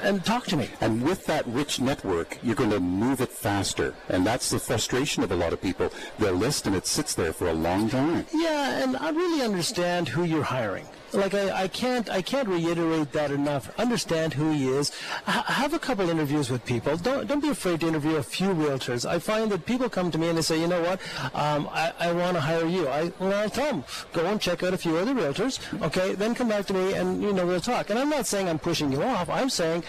and 0.03 0.25
talk 0.25 0.47
to 0.47 0.57
me. 0.57 0.69
And 0.81 1.03
with 1.03 1.27
that 1.27 1.47
rich 1.47 1.81
network, 1.81 2.39
you're 2.43 2.55
going 2.55 2.71
to 2.71 2.81
move 2.81 3.21
it 3.21 3.31
faster. 3.31 3.95
And 4.09 4.27
that's 4.27 4.51
the 4.51 4.59
frustration 4.59 5.23
of 5.23 5.33
a 5.33 5.37
lot 5.37 5.53
of 5.53 5.61
people. 5.61 5.93
They'll 6.19 6.35
list 6.35 6.67
and 6.67 6.77
it 6.77 6.87
sits 6.87 7.15
there 7.15 7.33
for 7.33 7.49
a 7.49 7.55
long 7.55 7.89
time. 7.89 8.27
Yeah, 8.33 8.83
and 8.83 8.97
I 8.97 9.11
really 9.11 9.43
understand 9.43 10.09
who 10.09 10.25
you're 10.25 10.43
hiring. 10.43 10.87
Like 11.17 11.35
I, 11.35 11.65
I 11.65 11.69
can't 11.69 12.11
I 12.11 12.23
can't 12.23 12.49
reiterate 12.49 13.13
that 13.13 13.31
enough. 13.31 13.71
Understand 13.79 14.35
who 14.35 14.53
he 14.53 14.69
is. 14.69 14.93
H- 15.29 15.45
have 15.47 15.73
a 15.75 15.79
couple 15.79 16.09
interviews 16.11 16.51
with 16.51 16.65
people. 16.65 16.97
Don't 16.97 17.27
don't 17.27 17.41
be 17.41 17.49
afraid 17.49 17.81
to 17.81 17.89
interview 17.89 18.17
a 18.17 18.23
few 18.23 18.49
realtors. 18.49 19.09
I 19.09 19.19
find 19.19 19.51
that 19.53 19.65
people 19.67 19.89
come 19.89 20.11
to 20.11 20.19
me 20.19 20.29
and 20.29 20.39
they 20.39 20.43
say, 20.43 20.61
you 20.61 20.67
know 20.67 20.83
what, 20.83 21.01
um, 21.35 21.69
I, 21.73 21.93
I 21.99 22.13
want 22.13 22.37
to 22.37 22.41
hire 22.41 22.67
you. 22.67 22.89
I 22.89 23.13
well, 23.19 23.35
I'll 23.35 23.51
tell 23.51 23.67
them 23.73 23.85
go 24.13 24.27
and 24.27 24.41
check 24.41 24.63
out 24.63 24.75
a 24.75 24.79
few 24.79 24.97
other 24.97 25.15
realtors. 25.15 25.59
Okay, 25.83 26.15
then 26.15 26.35
come 26.35 26.49
back 26.49 26.67
to 26.67 26.75
me 26.75 26.95
and 26.95 27.23
you 27.23 27.33
know 27.33 27.47
we'll 27.47 27.61
talk. 27.61 27.91
And 27.91 27.99
I'm 27.99 28.11
not 28.11 28.27
saying 28.27 28.49
I'm 28.49 28.59
pushing 28.59 28.93
you 28.93 29.03
off. 29.03 29.29
I'm 29.31 29.51
saying 29.51 29.85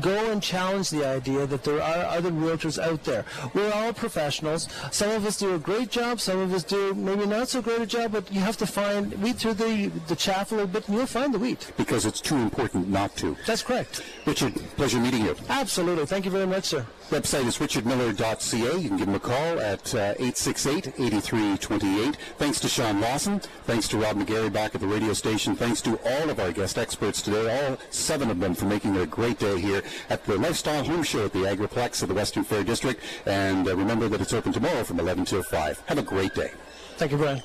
go 0.00 0.30
and 0.30 0.42
challenge 0.42 0.90
the 0.90 1.06
idea 1.06 1.46
that 1.46 1.64
there 1.64 1.82
are 1.82 2.04
other 2.04 2.30
realtors 2.30 2.82
out 2.82 3.04
there. 3.04 3.24
We're 3.54 3.72
all 3.72 3.92
professionals. 3.92 4.68
Some 4.90 5.10
of 5.10 5.26
us 5.26 5.38
do 5.38 5.54
a 5.54 5.58
great 5.58 5.90
job. 5.90 6.20
Some 6.20 6.38
of 6.38 6.52
us 6.52 6.64
do 6.64 6.94
maybe 6.94 7.26
not 7.26 7.48
so 7.48 7.62
great 7.62 7.80
a 7.80 7.86
job. 7.86 8.12
But 8.12 8.32
you 8.32 8.40
have 8.40 8.56
to 8.58 8.66
find 8.66 9.12
weed 9.22 9.36
through 9.36 9.54
the 9.54 9.88
the 10.08 10.16
chaff 10.16 10.52
a 10.52 10.54
little 10.54 10.68
bit, 10.68 10.88
and 10.88 10.96
you'll 10.96 11.06
find 11.06 11.32
the 11.34 11.38
wheat. 11.38 11.72
Because 11.76 12.06
it's 12.06 12.20
too 12.20 12.36
important 12.36 12.88
not 12.88 13.16
to. 13.16 13.36
That's 13.46 13.62
correct. 13.62 14.02
Richard, 14.26 14.54
pleasure 14.76 15.00
meeting 15.00 15.24
you. 15.24 15.36
Absolutely. 15.48 16.06
Thank 16.06 16.24
you 16.24 16.30
very 16.30 16.46
much, 16.46 16.64
sir. 16.64 16.86
Website 17.10 17.46
is 17.46 17.58
richardmiller.ca. 17.58 18.80
You 18.80 18.88
can 18.88 18.96
give 18.96 19.06
him 19.06 19.14
a 19.14 19.20
call 19.20 19.60
at 19.60 19.94
uh, 19.94 20.14
868-8328. 20.14 22.16
Thanks 22.36 22.58
to 22.58 22.68
Sean 22.68 23.00
Lawson. 23.00 23.38
Thanks 23.64 23.86
to 23.88 23.98
Rob 23.98 24.16
McGarry 24.16 24.52
back 24.52 24.74
at 24.74 24.80
the 24.80 24.88
radio 24.88 25.12
station. 25.12 25.54
Thanks 25.54 25.80
to 25.82 26.00
all 26.04 26.30
of 26.30 26.40
our 26.40 26.50
guest 26.50 26.78
experts 26.78 27.22
today, 27.22 27.68
all 27.68 27.78
seven 27.90 28.28
of 28.28 28.40
them, 28.40 28.56
for 28.56 28.64
making 28.64 28.96
it 28.96 29.02
a 29.02 29.06
great 29.06 29.38
day 29.38 29.60
here 29.60 29.84
at 30.10 30.24
the 30.24 30.36
Lifestyle 30.36 30.82
Home 30.82 31.04
Show 31.04 31.26
at 31.26 31.32
the 31.32 31.44
Agriplex 31.44 32.02
of 32.02 32.08
the 32.08 32.14
Western 32.14 32.42
Fair 32.42 32.64
District. 32.64 33.00
And 33.24 33.68
uh, 33.68 33.76
remember 33.76 34.08
that 34.08 34.20
it's 34.20 34.32
open 34.32 34.52
tomorrow 34.52 34.82
from 34.82 34.98
11 34.98 35.26
till 35.26 35.44
5. 35.44 35.84
Have 35.86 35.98
a 35.98 36.02
great 36.02 36.34
day. 36.34 36.50
Thank 36.96 37.12
you, 37.12 37.18
Brian. 37.18 37.40